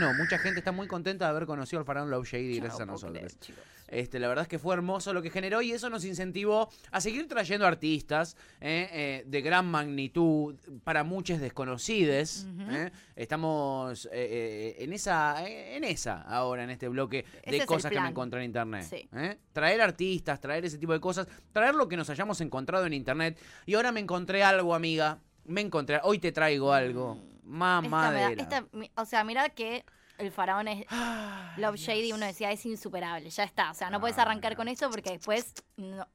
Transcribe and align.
No, 0.00 0.14
mucha 0.14 0.38
gente 0.38 0.60
está 0.60 0.72
muy 0.72 0.86
contenta 0.86 1.26
de 1.26 1.30
haber 1.30 1.46
conocido 1.46 1.80
al 1.80 1.84
faraón 1.84 2.10
Low 2.10 2.24
Shady 2.24 2.58
gracias 2.60 2.80
a 2.80 2.86
nosotros. 2.86 3.36
creer. 3.36 3.58
Este, 3.88 4.18
la 4.18 4.26
verdad 4.26 4.44
es 4.44 4.48
que 4.48 4.58
fue 4.58 4.74
hermoso 4.74 5.12
lo 5.12 5.20
que 5.20 5.28
generó 5.28 5.60
y 5.60 5.72
eso 5.72 5.90
nos 5.90 6.06
incentivó 6.06 6.70
a 6.90 7.00
seguir 7.02 7.28
trayendo 7.28 7.66
artistas 7.66 8.38
eh, 8.58 8.88
eh, 8.90 9.24
de 9.26 9.42
gran 9.42 9.66
magnitud, 9.66 10.54
para 10.82 11.04
muchos 11.04 11.40
desconocidos. 11.40 12.46
eh. 12.70 12.90
Estamos 13.16 14.06
eh, 14.06 14.10
eh, 14.12 14.76
en 14.78 14.94
esa 14.94 15.46
eh, 15.46 15.76
en 15.76 15.84
esa 15.84 16.22
ahora, 16.22 16.64
en 16.64 16.70
este 16.70 16.88
bloque 16.88 17.26
de 17.46 17.66
cosas 17.66 17.92
que 17.92 18.00
me 18.00 18.08
encontré 18.08 18.40
en 18.40 18.46
internet. 18.46 18.86
Sí. 18.88 19.06
Traer 19.52 19.82
artistas, 19.82 20.40
traer 20.40 20.64
ese 20.64 20.78
tipo 20.78 20.94
de 20.94 21.00
cosas, 21.00 21.26
traer 21.52 21.74
lo 21.74 21.86
que 21.86 21.98
nos 21.98 22.08
hayamos 22.08 22.40
encontrado 22.40 22.86
en 22.86 22.94
internet. 22.94 23.38
Y 23.66 23.74
ahora 23.74 23.92
me 23.92 24.00
encontré 24.00 24.42
algo, 24.42 24.74
amiga. 24.74 25.18
Me 25.44 25.60
encontré, 25.60 26.00
hoy 26.02 26.18
te 26.18 26.32
traigo 26.32 26.72
algo. 26.72 27.18
Esta 27.42 27.80
me 27.80 27.88
da- 27.88 27.88
Mamadera. 27.88 28.42
esta- 28.42 28.66
o 28.96 29.04
sea, 29.04 29.24
mira 29.24 29.48
que 29.50 29.84
el 30.18 30.30
faraón 30.30 30.68
es 30.68 30.86
Love 31.58 31.76
Shady, 31.76 32.12
uno 32.12 32.24
decía, 32.26 32.50
es 32.52 32.64
insuperable, 32.66 33.28
ya 33.30 33.44
está. 33.44 33.70
O 33.70 33.74
sea, 33.74 33.90
no 33.90 34.00
puedes 34.00 34.18
arrancar 34.18 34.54
con 34.56 34.68
eso 34.68 34.88
porque 34.90 35.10
después. 35.10 35.52
No. 35.76 36.06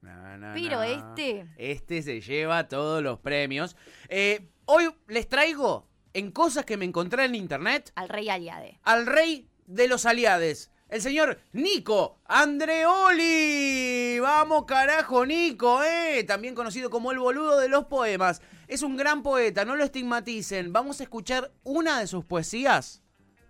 No, 0.00 0.52
Pero 0.54 0.82
este- 0.82 1.46
Este 1.56 2.02
se 2.02 2.20
lleva 2.20 2.66
todos 2.68 3.00
los 3.04 3.20
premios. 3.20 3.76
Eh, 4.08 4.50
hoy 4.64 4.92
les 5.06 5.28
traigo, 5.28 5.88
en 6.12 6.32
cosas 6.32 6.64
que 6.64 6.76
me 6.76 6.84
encontré 6.84 7.24
en 7.24 7.36
internet, 7.36 7.92
Al 7.94 8.08
rey 8.08 8.28
Aliade. 8.28 8.80
al 8.82 9.06
rey 9.06 9.48
de 9.66 9.86
los 9.86 10.04
aliades. 10.04 10.71
El 10.92 11.00
señor 11.00 11.38
Nico 11.54 12.18
Andreoli. 12.26 14.18
Vamos, 14.20 14.66
carajo, 14.66 15.24
Nico, 15.24 15.82
eh. 15.82 16.22
También 16.24 16.54
conocido 16.54 16.90
como 16.90 17.12
el 17.12 17.18
boludo 17.18 17.58
de 17.58 17.70
los 17.70 17.86
poemas. 17.86 18.42
Es 18.68 18.82
un 18.82 18.98
gran 18.98 19.22
poeta, 19.22 19.64
no 19.64 19.74
lo 19.74 19.84
estigmaticen. 19.84 20.70
Vamos 20.70 21.00
a 21.00 21.04
escuchar 21.04 21.50
una 21.64 21.98
de 21.98 22.06
sus 22.06 22.26
poesías 22.26 23.02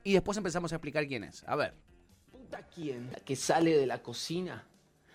y 0.05 0.13
después 0.13 0.39
empezamos 0.39 0.71
a 0.71 0.77
explicar 0.77 1.05
quién 1.09 1.25
es. 1.25 1.43
A 1.49 1.57
ver. 1.57 1.75
¿Puta 2.31 2.63
quién? 2.73 3.11
La 3.11 3.19
que 3.19 3.35
sale 3.35 3.77
de 3.77 3.89
la 3.89 4.05
cocina, 4.05 4.65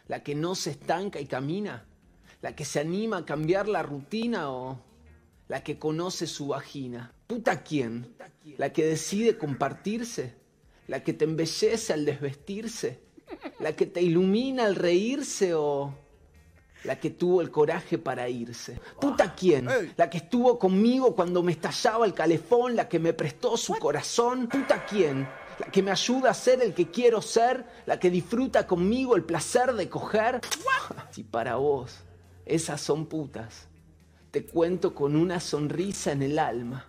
la 0.10 0.22
que 0.22 0.36
no 0.36 0.54
se 0.56 0.72
estanca 0.72 1.22
y 1.22 1.28
camina, 1.28 1.86
la 2.42 2.58
que 2.58 2.66
se 2.66 2.82
anima 2.82 3.20
a 3.20 3.26
cambiar 3.26 3.70
la 3.70 3.84
rutina 3.84 4.52
o 4.52 4.82
la 5.48 5.64
que 5.64 5.80
conoce 5.80 6.28
su 6.28 6.48
vagina. 6.48 7.14
¿Puta 7.28 7.64
quién? 7.64 8.18
La 8.58 8.74
que 8.74 8.86
decide 8.86 9.38
compartirse, 9.38 10.36
la 10.88 11.04
que 11.04 11.14
te 11.14 11.26
embellece 11.26 11.94
al 11.94 12.06
desvestirse, 12.06 13.00
la 13.60 13.74
que 13.74 13.86
te 13.86 14.02
ilumina 14.02 14.66
al 14.66 14.76
reírse 14.76 15.54
o 15.54 15.94
la 16.84 17.00
que 17.00 17.10
tuvo 17.10 17.42
el 17.42 17.52
coraje 17.52 17.98
para 17.98 18.30
irse. 18.30 18.80
¿Puta 19.00 19.36
quién? 19.36 19.68
La 19.98 20.10
que 20.10 20.18
estuvo 20.18 20.58
conmigo 20.58 21.16
cuando 21.16 21.44
me 21.44 21.52
estallaba 21.52 22.06
el 22.06 22.14
calefón, 22.14 22.76
la 22.76 22.88
que 22.88 23.00
me 23.00 23.14
prestó 23.14 23.58
su 23.58 23.74
corazón. 23.76 24.48
¿Puta 24.48 24.86
quién? 24.86 25.28
La 25.60 25.68
que 25.68 25.82
me 25.82 25.92
ayuda 25.92 26.30
a 26.30 26.34
ser 26.34 26.62
el 26.62 26.74
que 26.74 26.90
quiero 26.90 27.22
ser, 27.22 27.66
la 27.86 28.00
que 28.00 28.10
disfruta 28.10 28.66
conmigo 28.66 29.16
el 29.16 29.24
placer 29.24 29.74
de 29.74 29.90
coger. 29.90 30.40
Si 31.12 31.24
para 31.24 31.56
vos 31.56 32.04
esas 32.46 32.80
son 32.80 33.08
putas, 33.08 33.68
te 34.32 34.46
cuento 34.46 34.94
con 34.94 35.16
una 35.16 35.40
sonrisa 35.40 36.12
en 36.12 36.22
el 36.22 36.40
alma 36.40 36.86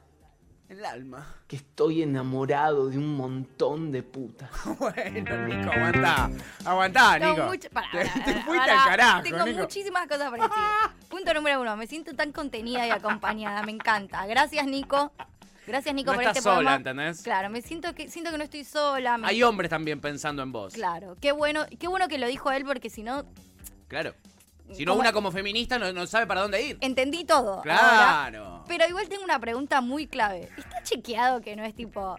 El 0.68 0.84
alma. 0.84 1.26
que 1.46 1.56
estoy 1.56 2.02
enamorado 2.02 2.88
de 2.90 2.98
un 2.98 3.16
montón 3.16 3.90
de 3.90 4.02
putas. 4.02 4.50
Bueno, 4.78 5.46
Nico, 5.46 5.70
aguantá. 5.72 6.30
Aguantá, 6.64 7.18
Nico. 7.18 7.46
mucho- 7.46 7.68
te, 7.70 8.04
te 8.24 8.34
fuiste 8.42 8.70
al 8.70 8.84
carajo, 8.88 9.22
Tengo 9.22 9.44
Nico. 9.46 9.58
muchísimas 9.60 10.06
cosas 10.06 10.30
para 10.30 10.42
decir. 10.44 10.58
Punto 11.08 11.32
número 11.34 11.60
uno. 11.62 11.76
Me 11.76 11.86
siento 11.86 12.14
tan 12.14 12.32
contenida 12.32 12.86
y 12.86 12.90
acompañada. 12.90 13.62
Me 13.62 13.72
encanta. 13.72 14.26
Gracias, 14.26 14.66
Nico. 14.66 15.10
Gracias, 15.66 15.94
Nico, 15.94 16.12
No 16.12 16.16
por 16.16 16.22
estás 16.22 16.36
este 16.38 16.42
sola, 16.48 16.56
programa. 16.56 16.76
¿entendés? 16.76 17.22
Claro, 17.22 17.50
me 17.50 17.60
siento 17.62 17.94
que 17.94 18.08
siento 18.10 18.30
que 18.30 18.38
no 18.38 18.44
estoy 18.44 18.64
sola. 18.64 19.18
me- 19.18 19.26
Hay 19.26 19.42
hombres 19.42 19.68
también 19.70 20.00
pensando 20.00 20.42
en 20.42 20.52
vos. 20.52 20.74
Claro, 20.74 21.16
qué 21.20 21.32
bueno, 21.32 21.66
qué 21.78 21.88
bueno 21.88 22.08
que 22.08 22.18
lo 22.18 22.26
dijo 22.26 22.50
él 22.52 22.64
porque 22.64 22.88
si 22.90 23.02
no 23.02 23.24
Claro. 23.88 24.14
Si 24.72 24.84
no, 24.84 24.94
una 24.94 25.12
como 25.12 25.30
feminista 25.32 25.78
no, 25.78 25.92
no 25.92 26.06
sabe 26.06 26.26
para 26.26 26.42
dónde 26.42 26.62
ir. 26.62 26.78
entendí 26.80 27.24
todo. 27.24 27.56
ahora. 27.56 27.62
Claro. 27.62 28.64
Pero 28.68 28.86
igual 28.88 29.08
tengo 29.08 29.24
una 29.24 29.38
pregunta 29.38 29.80
muy 29.80 30.06
clave. 30.06 30.48
¿Está 30.56 30.82
chequeado 30.82 31.40
que 31.40 31.56
no 31.56 31.64
es 31.64 31.74
tipo 31.74 32.16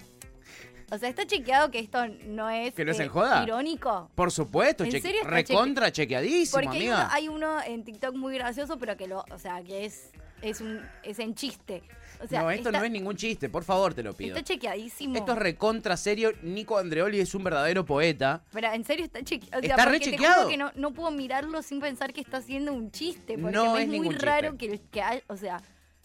o 0.92 0.98
sea, 0.98 1.10
¿está 1.10 1.26
chequeado 1.26 1.70
que 1.70 1.80
esto 1.80 2.08
no 2.26 2.50
es, 2.50 2.74
¿Que 2.74 2.84
no 2.84 2.92
es 2.92 3.00
eh, 3.00 3.04
en 3.04 3.10
joda? 3.10 3.44
irónico? 3.44 4.10
Por 4.16 4.32
supuesto, 4.32 4.84
¿En 4.84 4.92
serio 4.92 5.22
recontra 5.24 5.92
chequeadísimo, 5.92 6.62
Porque 6.62 6.78
hay 6.78 6.88
uno, 6.88 6.96
amiga. 6.96 7.14
hay 7.14 7.28
uno 7.28 7.62
en 7.64 7.84
TikTok 7.84 8.16
muy 8.16 8.34
gracioso, 8.34 8.78
pero 8.80 8.98
que 8.98 9.08
lo, 9.08 9.24
o 9.32 9.38
sea, 9.38 9.62
que 9.62 9.86
es 9.86 10.10
es 10.42 10.62
un 10.62 10.82
es 11.04 11.20
en 11.20 11.36
chiste. 11.36 11.84
O 12.22 12.28
sea, 12.28 12.42
no, 12.42 12.52
esto 12.52 12.70
está, 12.70 12.80
no 12.80 12.86
es 12.86 12.92
ningún 12.92 13.16
chiste, 13.16 13.48
por 13.48 13.64
favor, 13.64 13.94
te 13.94 14.04
lo 14.04 14.14
pido. 14.14 14.36
está 14.36 14.44
chequeadísimo. 14.54 15.16
Esto 15.16 15.32
es 15.34 15.38
recontra 15.38 15.96
serio. 15.96 16.34
Nico 16.42 16.78
Andreoli 16.78 17.20
es 17.22 17.34
un 17.34 17.44
verdadero 17.46 17.86
poeta. 17.86 18.44
Pero 18.52 18.72
en 18.74 18.84
serio 18.84 19.06
está 19.06 19.24
chequeado. 19.24 19.62
Está 19.62 19.86
re 19.86 20.00
chequeado. 20.02 20.50
que 20.50 20.58
no, 20.58 20.72
no 20.76 20.92
puedo 20.92 21.12
mirarlo 21.12 21.62
sin 21.62 21.80
pensar 21.80 22.12
que 22.14 22.20
está 22.22 22.38
haciendo 22.38 22.74
un 22.74 22.92
chiste. 22.92 23.38
Porque 23.38 23.56
No 23.56 23.74
me 23.74 23.80
es 23.80 23.84
es, 23.84 23.88
muy 23.90 24.00
ningún 24.00 24.20
raro 24.20 24.58
que, 24.58 24.82
que 24.92 25.02
hay- 25.02 25.24
o 25.28 25.38
sea, 25.38 25.62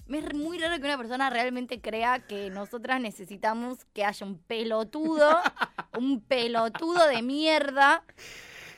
me 0.07 0.19
es 0.19 0.35
muy 0.35 0.59
raro 0.59 0.77
que 0.77 0.85
una 0.85 0.99
persona 0.99 1.31
realmente 1.31 1.81
crea 1.81 2.21
que 2.21 2.51
nosotras 2.51 3.01
necesitamos 3.01 3.79
que 3.93 4.05
haya 4.05 4.25
un 4.27 4.39
pelotudo, 4.39 5.29
un 5.99 6.21
pelotudo 6.21 7.09
de 7.09 7.23
mierda. 7.23 8.05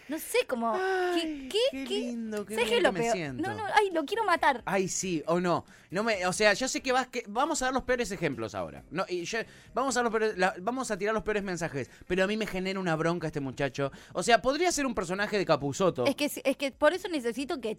No 0.08 0.18
sé, 0.18 0.38
como. 0.46 0.72
Ay, 0.74 1.48
¿Qué? 1.50 1.58
qué 1.72 1.84
¿Qué? 1.84 1.98
lindo, 2.00 2.46
qué 2.46 2.54
¿Sabes 2.54 2.70
bien 2.70 2.70
qué 2.70 2.76
es 2.76 2.82
lo 2.82 2.92
que 2.92 2.98
me 2.98 3.00
peor? 3.00 3.12
siento. 3.16 3.42
No, 3.42 3.54
no, 3.54 3.64
ay, 3.74 3.90
lo 3.92 4.04
quiero 4.04 4.24
matar. 4.24 4.62
Ay, 4.64 4.88
sí, 4.88 5.22
o 5.26 5.40
no. 5.40 5.64
No 5.96 6.04
me, 6.04 6.26
o 6.26 6.32
sea, 6.34 6.52
yo 6.52 6.68
sé 6.68 6.82
que, 6.82 6.92
vas, 6.92 7.06
que 7.06 7.24
vamos 7.26 7.62
a 7.62 7.64
dar 7.66 7.74
los 7.74 7.82
peores 7.84 8.10
ejemplos 8.10 8.54
ahora. 8.54 8.84
No, 8.90 9.06
y 9.08 9.24
yo- 9.24 9.38
vamos, 9.72 9.96
a 9.96 10.00
dar 10.02 10.04
los 10.04 10.12
peores- 10.12 10.36
la- 10.38 10.54
vamos 10.60 10.90
a 10.90 10.98
tirar 10.98 11.14
los 11.14 11.22
peores 11.22 11.42
mensajes. 11.42 11.90
Pero 12.06 12.24
a 12.24 12.26
mí 12.26 12.36
me 12.36 12.46
genera 12.46 12.78
una 12.78 12.94
bronca 12.96 13.26
este 13.28 13.40
muchacho. 13.40 13.90
O 14.12 14.22
sea, 14.22 14.42
podría 14.42 14.70
ser 14.72 14.84
un 14.84 14.94
personaje 14.94 15.38
de 15.38 15.46
Capuzoto. 15.46 16.04
Es 16.04 16.14
que, 16.14 16.26
es 16.44 16.56
que 16.58 16.70
por 16.70 16.92
eso 16.92 17.08
necesito 17.08 17.60
que 17.62 17.74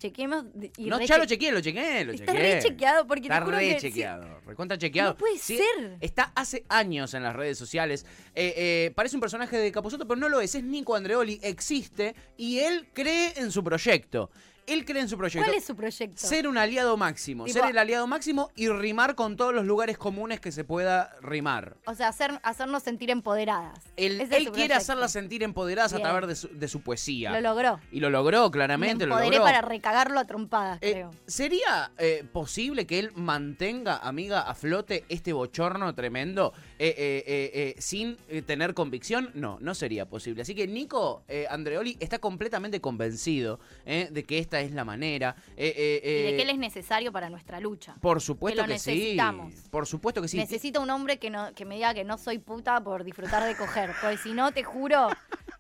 Y 0.78 0.86
no, 0.90 1.00
ya 1.02 1.18
lo 1.20 1.26
chequeé, 1.26 1.52
lo 1.52 1.62
chequeé, 1.62 2.06
lo 2.06 2.14
Está 2.14 2.32
chequeé. 2.34 2.56
re 2.56 2.62
chequeado, 2.64 3.06
porque 3.06 3.22
te 3.22 3.28
Está 3.34 3.46
juro 3.46 3.58
re 3.58 3.70
que 3.70 3.80
sí. 3.80 3.88
chequeado, 3.90 4.40
recontra 4.48 4.78
chequeado. 4.80 5.12
No 5.12 5.18
puede 5.18 5.38
Sí, 5.38 5.58
ser. 5.58 5.98
Está 6.02 6.32
hace 6.36 6.66
años 6.70 7.14
en 7.14 7.22
las 7.22 7.36
redes 7.36 7.58
sociales. 7.58 8.06
Eh, 8.34 8.54
eh, 8.58 8.92
parece 8.96 9.16
un 9.16 9.22
personaje 9.22 9.58
de 9.58 9.72
Capuzoto, 9.72 10.08
pero 10.08 10.20
no 10.20 10.28
lo 10.28 10.42
es. 10.42 10.56
Es 10.56 10.64
Nico 10.64 10.96
Andreoli, 10.96 11.40
existe 11.44 12.16
y 12.36 12.60
él 12.60 12.88
cree 12.94 13.34
en 13.38 13.52
su 13.52 13.64
proyecto. 13.64 14.32
Él 14.68 14.86
cree 14.86 15.02
en 15.02 15.10
su 15.10 15.18
proyecto. 15.18 15.46
¿Cuál 15.46 15.58
es 15.58 15.66
su 15.66 15.76
proyecto? 15.76 16.18
Ser 16.28 16.48
un 16.48 16.58
aliado 16.58 16.98
máximo, 16.98 17.46
Tipo- 17.46 17.54
ser 17.60 17.70
el 17.72 17.78
aliado 17.78 18.06
máximo 18.06 18.52
y 18.56 18.68
rimar 18.68 19.16
con 19.16 19.36
todos 19.38 19.54
los 19.54 19.66
lugares 19.66 19.98
comunes 19.98 20.40
que 20.42 20.52
se 20.52 20.64
pueda 20.66 21.16
rimar. 21.22 21.78
O 21.86 21.96
sea, 21.96 22.10
hacer, 22.10 22.40
hacernos 22.44 22.84
sentir 22.84 23.10
empoderadas. 23.10 23.80
Él, 23.96 24.18
quiere 24.28 24.52
proyecto. 24.52 24.76
hacerlas 24.76 25.12
sentir 25.14 25.42
empoderadas 25.44 25.94
Bien. 25.94 26.06
a 26.06 26.10
través 26.10 26.28
de 26.28 26.36
su, 26.36 26.48
de 26.50 26.68
su 26.68 26.82
poesía. 26.82 27.32
Lo 27.32 27.42
logró. 27.42 27.80
y 27.92 28.02
lo 28.02 28.10
logró, 28.10 28.46
Me 28.46 28.52
claramente, 28.52 29.06
lo 29.06 29.14
empoderé 29.16 29.38
logró. 29.38 29.44
para 29.46 29.62
recagarlo 29.62 30.20
a 30.20 30.26
trompadas, 30.26 30.80
Eh, 30.82 30.92
creo. 30.92 31.12
¿Sería 31.26 31.92
eh, 31.98 32.26
posible 32.34 32.86
que 32.86 33.00
él 33.00 33.12
mantenga, 33.16 33.98
amiga, 33.98 34.42
a 34.42 34.54
flote 34.54 35.06
este 35.08 35.32
bochorno 35.32 35.96
tremendo 35.96 36.54
eh, 36.78 37.76
sin 37.80 38.18
tener 38.46 38.74
convicción? 38.74 39.32
No, 39.34 39.58
no 39.62 39.74
sería 39.76 40.08
posible. 40.10 40.42
Así 40.42 40.54
que 40.56 40.68
Nico 40.68 41.24
Andreoli 41.50 41.96
está 42.02 42.20
completamente 42.20 42.82
convencido 42.82 43.60
de 43.86 44.24
que 44.28 44.40
esta 44.40 44.57
es 44.62 44.72
la 44.72 44.86
manera. 44.86 45.36
eh, 45.56 45.74
eh, 45.76 46.02
Y 46.04 46.24
de 46.24 46.30
eh, 46.30 46.36
que 46.38 46.44
él 46.44 46.50
es 46.50 46.58
necesario 46.58 47.12
para 47.12 47.30
nuestra 47.30 47.60
lucha. 47.60 47.96
Por 48.02 48.22
supuesto 48.22 48.62
que 48.64 48.68
lo 48.68 48.74
que, 48.74 48.80
sí. 48.80 48.92
necesitamos. 48.92 49.54
Por 49.70 49.86
supuesto 49.88 50.22
que 50.22 50.28
sí. 50.28 50.38
Necesito 50.38 50.82
un 50.82 50.90
hombre 50.90 51.20
que, 51.20 51.30
no, 51.30 51.54
que 51.54 51.66
me 51.66 51.76
diga 51.76 51.94
que 51.94 52.04
no 52.04 52.18
soy 52.18 52.40
puta 52.40 52.82
por 52.82 53.04
disfrutar 53.04 53.44
de 53.44 53.56
coger. 53.56 53.92
Porque 54.02 54.18
si 54.18 54.34
no, 54.34 54.52
te 54.52 54.64
juro 54.64 55.10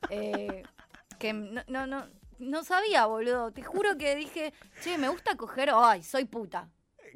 que 0.09 1.34
no, 1.34 1.62
no, 1.68 1.88
no, 1.88 2.07
no 2.40 2.63
sabía, 2.63 3.06
boludo. 3.06 3.52
Te 3.52 3.63
juro 3.63 3.97
que 3.97 4.16
dije, 4.16 4.53
che, 4.84 4.97
me 4.97 5.09
gusta 5.09 5.36
coger, 5.36 5.72
ay, 5.74 6.03
soy 6.03 6.25
puta. 6.25 6.69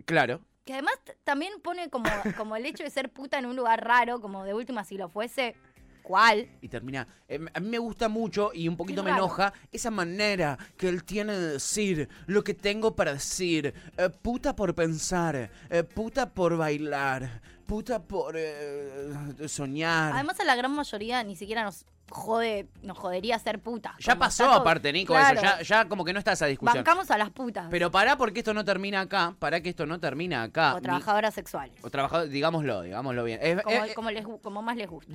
Claro. 0.05 0.41
Que 0.65 0.73
además 0.73 0.93
también 1.23 1.53
pone 1.61 1.89
como, 1.89 2.09
como 2.37 2.55
el 2.55 2.65
hecho 2.65 2.83
de 2.83 2.89
ser 2.89 3.11
puta 3.11 3.39
en 3.39 3.45
un 3.45 3.55
lugar 3.55 3.83
raro, 3.83 4.21
como 4.21 4.43
de 4.43 4.53
última 4.53 4.83
si 4.83 4.95
lo 4.97 5.09
fuese, 5.09 5.55
¿cuál? 6.01 6.49
Y 6.61 6.67
termina. 6.67 7.07
eh, 7.27 7.39
a 7.53 7.59
mí 7.59 7.69
me 7.69 7.77
gusta 7.77 8.09
mucho 8.09 8.51
y 8.53 8.67
un 8.67 8.77
poquito 8.77 9.03
me 9.03 9.11
enoja 9.11 9.53
esa 9.71 9.91
manera 9.91 10.57
que 10.77 10.89
él 10.89 11.03
tiene 11.03 11.33
de 11.33 11.53
decir 11.53 12.09
lo 12.27 12.43
que 12.43 12.53
tengo 12.53 12.95
para 12.95 13.13
decir. 13.13 13.73
Eh, 13.97 14.09
puta 14.21 14.55
por 14.55 14.73
pensar, 14.75 15.49
eh, 15.69 15.83
puta 15.83 16.33
por 16.33 16.57
bailar, 16.57 17.41
puta 17.65 18.01
por 18.01 18.35
soñar. 19.47 20.13
Además 20.13 20.39
a 20.39 20.43
la 20.45 20.55
gran 20.55 20.71
mayoría 20.71 21.23
ni 21.23 21.35
siquiera 21.35 21.63
nos 21.63 21.85
jode, 22.11 22.67
nos 22.83 22.97
jodería 22.97 23.39
ser 23.39 23.59
puta. 23.59 23.95
ya 23.99 24.15
pasó 24.17 24.43
está 24.43 24.53
todo- 24.53 24.61
aparte, 24.61 24.93
Nico, 24.93 25.13
Claro. 25.13 25.39
eso. 25.39 25.41
Ya, 25.41 25.61
ya 25.61 25.85
como 25.89 26.05
que 26.05 26.13
no 26.13 26.19
está 26.19 26.33
esa 26.33 26.45
discusión. 26.45 26.75
Bancamos 26.83 27.09
a 27.09 27.17
las 27.17 27.31
putas. 27.31 27.67
Pero 27.71 27.89
pará 27.91 28.17
porque 28.17 28.39
esto 28.39 28.53
no 28.53 28.63
termina 28.63 29.01
acá. 29.01 29.33
Pará 29.39 29.61
que 29.61 29.69
esto 29.69 29.85
no 29.85 29.99
termina 29.99 30.43
acá. 30.43 30.73
o 30.73 30.75
Ni- 30.77 30.83
trabajadoras 30.83 31.33
sexuales. 31.33 31.75
o 31.83 31.89
trabajador, 31.89 32.29
digámoslo, 32.29 32.81
digámoslo 32.83 33.23
bien. 33.23 33.39
Es- 33.41 33.61
Como, 33.63 33.77
como 33.95 34.11
les 34.11 34.25
gu- 34.25 34.41
como 34.41 34.61
más 34.61 34.75
les 34.77 34.89
guste. 34.89 35.11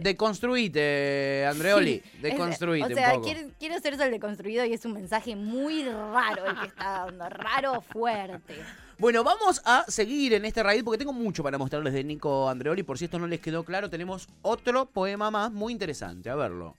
Deconstruite, 0.61 1.47
Andreoli. 1.47 1.95
Sí, 2.05 2.11
es- 2.17 2.23
Deconstruite 2.23 2.93
O 2.93 2.97
sea, 2.97 3.09
un 3.09 3.15
poco. 3.17 3.25
quiere, 3.27 3.49
quiere 3.59 3.75
hacerse 3.77 4.05
el 4.05 4.11
deconstruido 4.11 4.65
y 4.65 4.73
es 4.73 4.85
un 4.85 4.93
mensaje 4.95 5.37
muy 5.37 5.85
raro 5.85 6.47
el 6.47 6.59
que 6.61 6.67
está 6.67 7.05
dando. 7.07 7.29
Raro 7.29 7.81
fuerte. 7.81 8.55
Bueno, 8.99 9.23
vamos 9.23 9.61
a 9.67 9.85
seguir 9.89 10.33
en 10.33 10.47
este 10.47 10.63
raid 10.63 10.83
porque 10.83 10.97
tengo 10.97 11.13
mucho 11.13 11.43
para 11.43 11.59
mostrarles 11.59 11.93
de 11.93 12.03
Nico 12.03 12.49
Andreoli. 12.49 12.83
Por 12.83 12.97
si 12.97 13.05
esto 13.05 13.19
no 13.19 13.27
les 13.27 13.41
quedó 13.41 13.63
claro, 13.63 13.91
tenemos 13.91 14.27
otro 14.41 14.87
poema 14.87 15.31
más 15.31 15.53
muy 15.53 15.73
interesante. 15.73 16.31
A 16.31 16.35
verlo. 16.35 16.75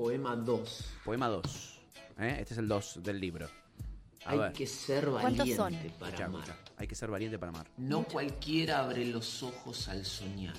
Poema 0.00 0.34
2. 0.34 0.84
Poema 1.04 1.28
2. 1.28 1.78
¿eh? 2.20 2.36
Este 2.40 2.54
es 2.54 2.58
el 2.58 2.68
2 2.68 3.02
del 3.02 3.20
libro. 3.20 3.46
A 4.24 4.30
Hay 4.30 4.38
ver. 4.38 4.52
que 4.54 4.66
ser 4.66 5.04
¿Cuántos 5.10 5.46
valiente 5.46 5.56
son? 5.56 5.74
para 5.98 6.06
Escucha, 6.08 6.24
amar. 6.24 6.40
escucha. 6.48 6.58
Hay 6.78 6.86
que 6.86 6.94
ser 6.94 7.10
valiente 7.10 7.38
para 7.38 7.50
amar. 7.50 7.66
No 7.76 8.04
cualquiera 8.04 8.78
abre 8.80 9.04
los 9.04 9.42
ojos 9.42 9.88
al 9.88 10.06
soñar. 10.06 10.54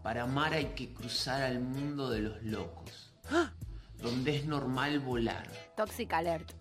Para 0.00 0.22
amar 0.22 0.52
hay 0.52 0.66
que 0.76 0.94
cruzar 0.94 1.42
al 1.42 1.58
mundo 1.58 2.08
de 2.08 2.20
los 2.20 2.40
locos. 2.44 3.12
Donde 4.00 4.36
es 4.36 4.44
normal 4.46 5.00
volar. 5.00 5.50
Toxic 5.76 6.12
Alert. 6.12 6.52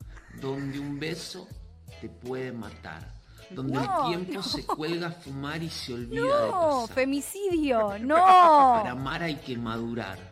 Donde 0.42 0.80
un 0.80 1.00
beso 1.00 1.48
te 2.02 2.10
puede 2.10 2.52
matar. 2.52 3.14
Donde 3.52 3.74
No, 3.74 4.08
el 4.12 4.26
tiempo 4.26 4.34
no. 4.34 4.44
se 4.44 4.66
cuelga 4.66 5.10
a 5.10 5.12
fumar 5.12 5.62
y 5.62 5.70
se 5.70 5.94
olvida 5.94 6.24
de 6.24 6.28
No, 6.50 6.80
pasar. 6.82 6.96
femicidio, 6.96 7.80
Para 7.90 8.00
no. 8.00 8.90
amar 8.90 9.22
hay 9.22 9.36
que 9.36 9.56
madurar 9.56 10.31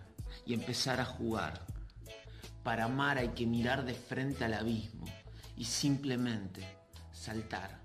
y 0.49 0.55
empezar 0.55 0.99
a 0.99 1.05
jugar. 1.05 1.61
Para 2.63 2.85
amar 2.85 3.19
hay 3.19 3.29
que 3.29 3.45
mirar 3.45 3.85
de 3.85 3.93
frente 3.93 4.43
al 4.45 4.55
abismo 4.55 5.05
y 5.55 5.63
simplemente 5.63 6.61
saltar. 7.11 7.77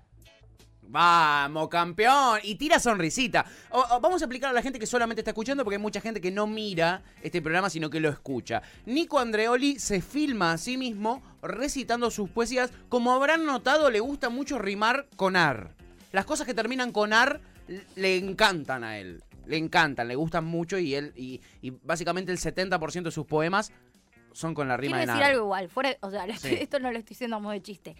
Vamos, 0.81 1.69
campeón. 1.69 2.39
Y 2.41 2.55
tira 2.55 2.79
sonrisita. 2.79 3.45
Vamos 4.01 4.19
a 4.19 4.25
explicar 4.25 4.49
a 4.49 4.53
la 4.53 4.63
gente 4.63 4.79
que 4.79 4.87
solamente 4.87 5.21
está 5.21 5.29
escuchando 5.29 5.63
porque 5.63 5.75
hay 5.75 5.81
mucha 5.81 6.01
gente 6.01 6.19
que 6.19 6.31
no 6.31 6.47
mira 6.47 7.03
este 7.21 7.39
programa, 7.39 7.69
sino 7.69 7.91
que 7.91 7.99
lo 7.99 8.09
escucha. 8.09 8.63
Nico 8.87 9.19
Andreoli 9.19 9.77
se 9.77 10.01
filma 10.01 10.53
a 10.53 10.57
sí 10.57 10.75
mismo 10.75 11.21
recitando 11.43 12.09
sus 12.09 12.31
poesías. 12.31 12.71
Como 12.89 13.13
habrán 13.13 13.45
notado, 13.45 13.91
le 13.91 13.99
gusta 13.99 14.29
mucho 14.29 14.57
rimar 14.57 15.07
con 15.15 15.35
ar. 15.35 15.75
Las 16.11 16.25
cosas 16.25 16.47
que 16.47 16.55
terminan 16.55 16.91
con 16.91 17.13
ar 17.13 17.41
le 17.95 18.17
encantan 18.17 18.83
a 18.83 18.97
él. 18.97 19.23
Le 19.47 19.57
encantan, 19.57 20.07
le 20.07 20.15
gustan 20.15 20.45
mucho 20.45 20.77
y 20.77 20.95
él 20.95 21.13
y, 21.15 21.41
y 21.61 21.71
básicamente 21.71 22.31
el 22.31 22.37
70% 22.37 23.03
de 23.03 23.11
sus 23.11 23.25
poemas 23.25 23.71
son 24.33 24.53
con 24.53 24.67
la 24.67 24.75
rima 24.77 24.97
Quiero 24.97 25.11
de 25.13 25.17
decir 25.17 25.31
algo 25.33 25.45
igual, 25.45 25.69
fuera, 25.69 25.95
o 26.01 26.11
sea, 26.11 26.25
Sí. 26.37 26.55
esto 26.59 26.79
no 26.79 26.91
lo 26.91 26.97
estoy 26.97 27.09
diciendo 27.09 27.35
a 27.37 27.39
modo 27.39 27.53
de 27.53 27.61
chiste. 27.61 27.95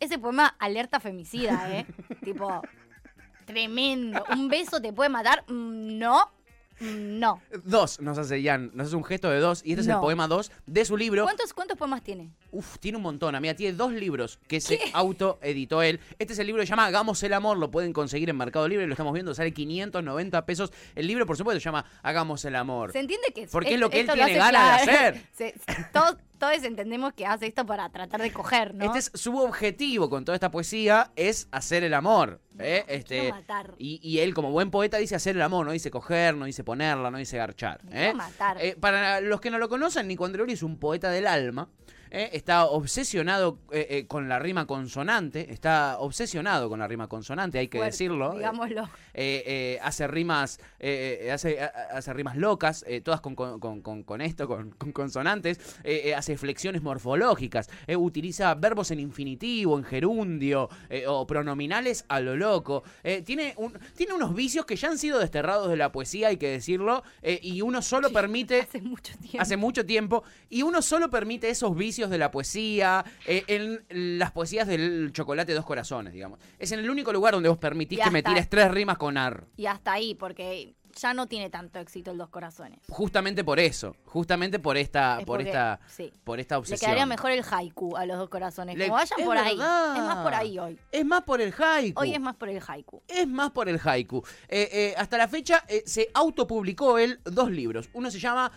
Ese 0.00 0.18
poema 0.18 0.54
alerta 0.58 1.00
femicida, 1.00 1.70
¿eh? 1.78 1.86
tipo, 2.24 2.60
tremendo. 3.44 4.24
¿Un 4.32 4.48
beso 4.48 4.80
te 4.80 4.92
puede 4.92 5.08
matar? 5.10 5.44
Mm, 5.48 5.98
No, 5.98 6.30
no. 6.80 7.40
Dos 7.64 8.00
nos 8.00 8.18
hace 8.18 8.42
Jan, 8.42 8.70
nos 8.74 8.88
hace 8.88 8.96
un 8.96 9.04
gesto 9.04 9.30
de 9.30 9.40
dos 9.40 9.62
y 9.64 9.70
este 9.72 9.82
es 9.82 9.88
el 9.88 9.98
poema 9.98 10.26
2 10.28 10.50
de 10.66 10.84
su 10.84 10.96
libro. 10.96 11.22
¿Cuántos, 11.24 11.52
¿Cuántos 11.54 11.76
poemas 11.76 12.02
tiene? 12.02 12.30
Uf, 12.50 12.78
tiene 12.78 12.96
un 12.96 13.02
montón, 13.02 13.34
amiga. 13.34 13.54
Tiene 13.54 13.76
dos 13.76 13.92
libros 13.92 14.38
que 14.46 14.60
se 14.60 14.78
autoeditó 14.92 15.82
él. 15.82 16.00
Este 16.18 16.32
es 16.32 16.38
el 16.38 16.46
libro 16.46 16.60
que 16.60 16.66
se 16.66 16.70
llama 16.70 16.86
Hagamos 16.86 17.22
el 17.22 17.32
Amor. 17.32 17.56
Lo 17.58 17.70
pueden 17.70 17.92
conseguir 17.92 18.30
en 18.30 18.36
Mercado 18.36 18.68
Libre. 18.68 18.86
Lo 18.86 18.92
estamos 18.92 19.12
viendo. 19.12 19.34
Sale 19.34 19.52
590 19.52 20.46
pesos. 20.46 20.72
El 20.94 21.06
libro, 21.06 21.26
por 21.26 21.36
supuesto, 21.36 21.60
se 21.60 21.64
llama 21.64 21.84
Hagamos 22.02 22.44
el 22.44 22.56
Amor. 22.56 22.92
¿Se 22.92 23.00
entiende 23.00 23.28
que 23.34 23.46
Porque 23.46 23.74
es 23.74 23.80
lo 23.80 23.90
que 23.90 24.00
él 24.00 24.06
esto 24.06 24.14
tiene 24.14 24.38
hace, 24.38 24.38
ganas 24.38 24.86
de 24.86 24.92
hacer. 24.92 25.22
Se- 25.32 25.54
todos, 25.92 26.16
todos 26.38 26.62
entendemos 26.62 27.12
que 27.14 27.26
hace 27.26 27.46
esto 27.46 27.66
para 27.66 27.88
tratar 27.90 28.20
de 28.20 28.32
coger, 28.32 28.74
¿no? 28.74 28.84
Este 28.84 28.98
es 28.98 29.10
su 29.14 29.36
objetivo 29.38 30.08
con 30.08 30.24
toda 30.24 30.36
esta 30.36 30.50
poesía, 30.50 31.10
es 31.16 31.48
hacer 31.50 31.84
el 31.84 31.94
amor. 31.94 32.40
¿eh? 32.58 32.84
este, 32.88 33.30
matar. 33.32 33.74
Y, 33.78 34.00
y 34.02 34.20
él, 34.20 34.34
como 34.34 34.50
buen 34.50 34.70
poeta, 34.70 34.98
dice 34.98 35.14
hacer 35.14 35.36
el 35.36 35.42
amor, 35.42 35.66
no 35.66 35.72
dice 35.72 35.90
coger, 35.90 36.34
no 36.36 36.44
dice 36.44 36.64
ponerla, 36.64 37.10
no 37.10 37.18
dice 37.18 37.36
garchar. 37.36 37.80
¿eh? 37.90 38.12
matar. 38.14 38.56
Eh, 38.60 38.76
para 38.78 39.20
los 39.20 39.40
que 39.40 39.50
no 39.50 39.58
lo 39.58 39.68
conocen, 39.68 40.08
Nico 40.08 40.24
Andreoli 40.24 40.54
es 40.54 40.62
un 40.62 40.78
poeta 40.78 41.10
del 41.10 41.26
alma. 41.26 41.68
¿Eh? 42.10 42.30
Está 42.32 42.66
obsesionado 42.66 43.58
eh, 43.72 43.86
eh, 43.90 44.06
con 44.06 44.28
la 44.28 44.38
rima 44.38 44.66
consonante. 44.66 45.52
Está 45.52 45.98
obsesionado 45.98 46.68
con 46.68 46.78
la 46.78 46.88
rima 46.88 47.08
consonante, 47.08 47.58
hay 47.58 47.68
que 47.68 47.78
Fuerte, 47.78 47.92
decirlo. 47.92 48.34
Digámoslo. 48.34 48.88
Hace 49.82 50.06
rimas 50.06 50.58
hace, 51.32 51.58
hace 51.60 52.12
rimas 52.12 52.36
locas 52.36 52.84
todas 53.02 53.20
con, 53.20 53.34
con- 53.34 53.58
con- 53.82 54.02
con- 54.02 54.20
esto 54.20 54.46
con, 54.46 54.70
con 54.72 54.92
consonantes 54.92 55.58
hace 56.16 56.36
flexiones 56.36 56.82
morfológicas 56.82 57.68
utiliza 57.96 58.54
verbos 58.54 58.90
en 58.90 59.00
infinitivo 59.00 59.78
en 59.78 59.84
gerundio 59.84 60.68
o 61.08 61.26
pronominales 61.26 62.04
a 62.08 62.20
lo 62.20 62.36
loco 62.36 62.82
tiene 63.24 63.54
un, 63.56 63.72
tiene 63.96 64.12
unos 64.12 64.34
vicios 64.34 64.66
que 64.66 64.76
ya 64.76 64.88
han 64.88 64.98
sido 64.98 65.18
desterrados 65.18 65.68
de 65.70 65.76
la 65.76 65.92
poesía 65.92 66.28
hay 66.28 66.36
que 66.36 66.48
decirlo 66.50 67.02
y 67.22 67.60
uno 67.62 67.80
solo 67.82 68.10
permite 68.10 68.60
Hace 68.60 68.80
mucho 68.82 69.12
tiempo. 69.18 69.40
hace 69.40 69.56
mucho 69.56 69.86
tiempo 69.86 70.24
y 70.50 70.62
uno 70.62 70.82
solo 70.82 71.08
permite 71.10 71.48
esos 71.48 71.74
vicios 71.76 72.05
de 72.10 72.18
la 72.18 72.30
poesía 72.30 73.04
eh, 73.26 73.44
en 73.46 74.18
las 74.18 74.32
poesías 74.32 74.66
del 74.66 75.10
chocolate 75.12 75.52
dos 75.54 75.64
corazones 75.64 76.12
digamos. 76.12 76.38
Es 76.58 76.72
en 76.72 76.80
el 76.80 76.90
único 76.90 77.12
lugar 77.12 77.34
donde 77.34 77.48
vos 77.48 77.58
permitís 77.58 77.98
Y 77.98 78.02
que 78.02 78.10
me 78.10 78.22
tires 78.22 78.48
tres 78.48 78.70
rimas 78.70 78.98
con 78.98 79.16
ar. 79.16 79.44
Y 79.56 79.66
hasta 79.66 79.92
ahí, 79.92 80.14
porque 80.14 80.74
ya 80.98 81.12
no 81.12 81.26
tiene 81.26 81.50
tanto 81.50 81.78
éxito 81.78 82.10
el 82.10 82.18
Dos 82.18 82.30
Corazones. 82.30 82.80
justamente 82.88 83.44
por 83.44 83.60
eso 83.60 83.94
justamente 84.16 84.58
por 84.58 84.78
esta 84.78 85.18
Es 85.20 85.26
por 85.26 85.36
porque- 85.36 85.50
esta 85.50 85.78
sí. 85.88 86.10
por 86.24 86.40
esta 86.40 86.54
Le 86.54 86.58
obsesión 86.60 86.88
quedaría 86.88 87.04
mejor 87.04 87.32
el 87.32 87.44
haiku 87.50 87.96
a 87.98 88.06
los 88.06 88.16
Dos 88.16 88.30
Corazones. 88.30 88.78
Le- 88.78 88.86
Como 88.86 88.94
vayan 88.96 89.18
por 89.26 89.36
ahí. 89.36 89.52
Es 89.52 89.58
más 90.04 90.16
por 90.24 90.34
ahí 90.34 90.58
hoy. 90.58 90.78
es 90.90 91.04
más 91.04 91.22
por 91.24 91.40
el 91.42 91.52
haiku 91.52 92.00
Hoy 92.00 92.14
es 92.14 92.20
más 92.20 92.34
por 92.36 92.48
el 92.48 92.62
haiku. 92.66 93.02
es 93.06 93.28
más 93.28 93.50
por 93.50 93.68
el 93.68 93.78
haiku. 93.84 94.24
Eh, 94.48 94.68
eh, 94.72 94.94
hasta 94.96 95.18
la 95.18 95.28
fecha 95.28 95.64
eh, 95.68 95.82
se 95.84 96.08
autopublicó 96.14 96.96
él 96.98 97.20
dos 97.24 97.50
libros. 97.50 97.90
Uno 97.92 98.10
se 98.10 98.18
llama 98.18 98.50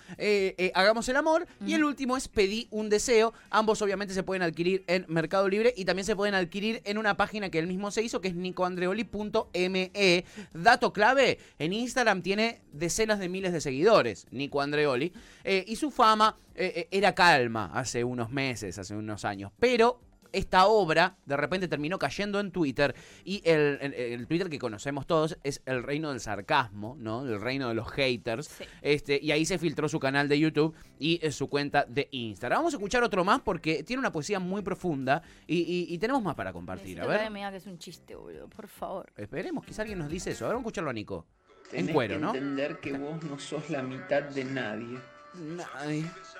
Hagamos 0.74 1.10
el 1.10 1.18
Amor 1.18 1.46
y 1.66 1.74
el 1.74 1.84
último 1.84 2.16
es 2.16 2.30
Pedí 2.30 2.68
un 2.72 2.90
Deseo. 2.90 3.34
Ambos 3.50 3.82
obviamente 3.82 4.14
se 4.14 4.24
pueden 4.24 4.44
adquirir 4.44 4.86
en 4.88 5.04
Mercado 5.10 5.50
Libre 5.50 5.74
y 5.76 5.84
también 5.84 6.06
se 6.06 6.16
pueden 6.16 6.36
adquirir 6.36 6.82
en 6.86 6.98
una 6.98 7.18
página 7.18 7.50
que 7.50 7.60
él 7.60 7.68
mismo 7.68 7.92
se 7.92 8.02
hizo 8.02 8.22
que 8.22 8.30
es 8.30 8.36
nicoandreoli.me. 8.36 10.26
Dato 10.54 10.94
clave, 10.94 11.40
en 11.58 11.74
Instagram 11.74 12.22
tiene 12.22 12.62
decenas 12.72 13.20
de 13.20 13.30
miles 13.30 13.52
de 13.54 13.62
seguidores, 13.62 14.28
Nico 14.32 14.62
Andreoli. 14.62 15.12
Eh, 15.52 15.64
y 15.68 15.76
su 15.76 15.90
fama 15.90 16.36
eh, 16.56 16.74
eh, 16.76 16.88
era 16.92 17.16
calma 17.16 17.72
hace 17.74 18.04
unos 18.04 18.30
meses, 18.30 18.78
hace 18.78 18.96
unos 18.96 19.26
años. 19.26 19.52
Pero 19.60 20.02
esta 20.32 20.68
obra 20.68 21.18
de 21.26 21.36
repente 21.36 21.68
terminó 21.68 21.98
cayendo 21.98 22.40
en 22.40 22.52
Twitter 22.52 22.94
y 23.24 23.42
el, 23.50 23.80
el- 23.82 23.94
el 23.96 24.28
Twitter 24.28 24.48
que 24.48 24.60
conocemos 24.60 25.08
todos 25.08 25.40
es 25.44 25.64
el 25.66 25.82
reino 25.82 26.12
del 26.12 26.20
sarcasmo, 26.20 26.96
¿no? 27.00 27.24
El 27.26 27.42
reino 27.42 27.68
de 27.68 27.74
los 27.74 27.90
haters. 27.92 28.46
Sí. 28.48 28.64
Este, 28.84 29.20
y 29.20 29.32
ahí 29.32 29.44
se 29.44 29.58
filtró 29.58 29.90
su 29.90 30.00
canal 30.00 30.30
de 30.30 30.38
YouTube 30.38 30.76
y 31.00 31.20
eh, 31.26 31.32
su 31.32 31.50
cuenta 31.50 31.84
de 31.90 32.08
Instagram. 32.12 32.60
Vamos 32.60 32.74
a 32.76 32.78
escuchar 32.78 33.02
otro 33.02 33.24
más 33.24 33.42
porque 33.42 33.82
tiene 33.84 34.02
una 34.02 34.12
poesía 34.12 34.40
muy 34.40 34.62
profunda 34.62 35.24
y, 35.48 35.62
y- 35.62 35.88
y 35.96 35.98
tenemos 35.98 36.22
más 36.22 36.36
para 36.36 36.54
compartir. 36.54 36.98
Necesito 36.98 37.02
A 37.02 37.06
que 37.06 37.10
ver. 37.10 37.18
alguien 37.22 37.34
me 37.34 37.40
diga 37.40 37.50
que 37.52 37.58
es 37.58 37.66
un 37.66 37.80
chiste, 37.80 38.16
boludo. 38.16 38.48
Por 38.50 38.68
favor. 38.68 39.12
Esperemos, 39.18 39.66
quizá 39.66 39.82
alguien 39.82 39.98
nos 39.98 40.10
dice 40.10 40.30
eso. 40.30 40.46
A 40.46 40.50
ver, 40.50 40.58
vamos 40.58 40.66
a 40.66 40.70
escucharlo 40.70 40.92
a 40.92 40.94
Nico. 40.94 41.26
En 41.74 41.88
cuero, 41.88 42.16
que 42.16 42.22
¿no? 42.22 42.28
entender 42.36 42.80
que 42.80 42.94
vos 42.94 43.24
no 43.24 43.40
sos 43.40 43.68
la 43.72 43.82
mitad 43.82 44.22
de 44.24 44.44
nadie. 44.44 45.00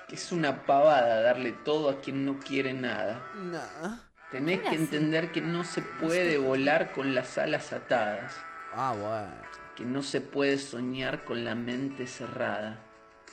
Que 0.08 0.14
es 0.16 0.32
una 0.32 0.64
pavada 0.66 1.22
darle 1.22 1.52
todo 1.52 1.90
a 1.90 2.00
quien 2.00 2.24
no 2.24 2.38
quiere 2.38 2.72
nada. 2.72 3.20
no. 3.34 4.10
Tenés 4.30 4.58
¿Cómo 4.60 4.70
que 4.70 4.76
así? 4.76 4.84
entender 4.84 5.32
que 5.32 5.40
no 5.40 5.64
se 5.64 5.82
puede 5.82 6.38
volar 6.38 6.92
con 6.92 7.16
las 7.16 7.36
alas 7.36 7.72
atadas. 7.72 8.36
Ah, 8.72 8.94
bueno. 8.96 9.32
Que 9.74 9.84
no 9.84 10.02
se 10.04 10.20
puede 10.20 10.56
soñar 10.58 11.24
con 11.24 11.44
la 11.44 11.56
mente 11.56 12.06
cerrada. 12.06 12.78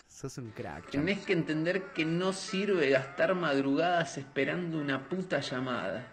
Sos 0.08 0.40
un 0.40 0.50
crack. 0.50 0.90
Tenés 0.90 1.20
que 1.24 1.34
entender 1.34 1.94
que 1.94 2.04
no 2.04 2.34
sirve 2.34 2.90
gastar 2.90 3.36
madrugadas 3.36 4.18
esperando 4.18 4.80
una 4.80 5.08
puta 5.08 5.40
llamada. 5.40 6.08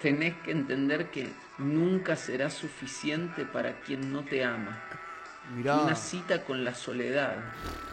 Tenés 0.00 0.34
que 0.42 0.52
entender 0.52 1.10
que 1.10 1.30
nunca 1.58 2.16
será 2.16 2.48
suficiente 2.48 3.44
para 3.44 3.80
quien 3.80 4.10
no 4.10 4.24
te 4.24 4.42
ama. 4.42 4.82
Mirá. 5.54 5.80
Una 5.82 5.94
cita 5.96 6.44
con 6.46 6.64
la 6.64 6.74
soledad. 6.74 7.36